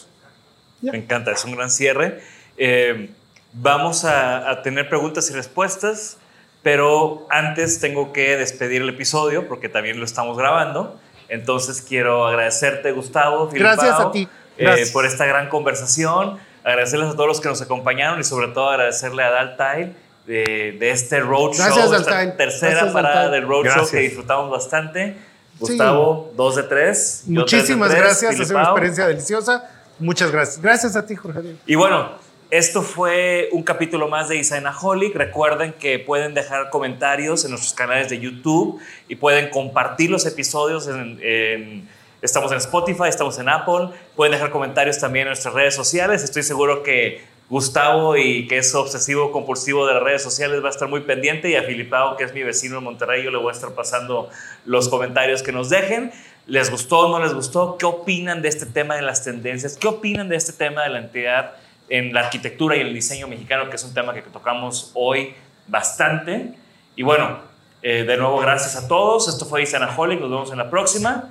[0.82, 2.20] Me encanta, es un gran cierre.
[2.58, 3.10] Eh,
[3.52, 6.18] vamos a, a, tener preguntas y respuestas,
[6.62, 11.00] pero antes tengo que despedir el episodio porque también lo estamos grabando.
[11.28, 13.48] Entonces quiero agradecerte, Gustavo.
[13.52, 14.28] Gracias a ti.
[14.58, 18.70] Eh, por esta gran conversación agradecerles a todos los que nos acompañaron y sobre todo
[18.70, 19.94] agradecerle a Daltail
[20.26, 25.16] de, de este roadshow, Gracias, esta tercera parada del roadshow que disfrutamos bastante.
[25.58, 27.24] Gustavo, dos de tres.
[27.26, 29.70] Muchísimas gracias, ha sido una experiencia deliciosa.
[29.98, 30.60] Muchas gracias.
[30.60, 31.56] Gracias a ti, Jorge.
[31.66, 32.12] Y bueno,
[32.50, 35.14] esto fue un capítulo más de Isainaholic.
[35.14, 40.88] Recuerden que pueden dejar comentarios en nuestros canales de YouTube y pueden compartir los episodios
[40.88, 41.88] en
[42.22, 43.88] Estamos en Spotify, estamos en Apple.
[44.14, 46.22] Pueden dejar comentarios también en nuestras redes sociales.
[46.22, 50.70] Estoy seguro que Gustavo y que es obsesivo compulsivo de las redes sociales va a
[50.70, 53.48] estar muy pendiente y a Filipao, que es mi vecino en Monterrey, yo le voy
[53.48, 54.30] a estar pasando
[54.64, 56.12] los comentarios que nos dejen.
[56.46, 57.76] ¿Les gustó o no les gustó?
[57.76, 59.76] ¿Qué opinan de este tema de las tendencias?
[59.76, 61.54] ¿Qué opinan de este tema de la entidad
[61.88, 65.34] en la arquitectura y el diseño mexicano, que es un tema que tocamos hoy
[65.66, 66.54] bastante?
[66.94, 67.50] Y bueno,
[67.84, 69.26] Eh, de nuevo, gracias a todos.
[69.26, 70.20] Esto fue Isanaholic.
[70.20, 71.30] Nos vemos en la próxima.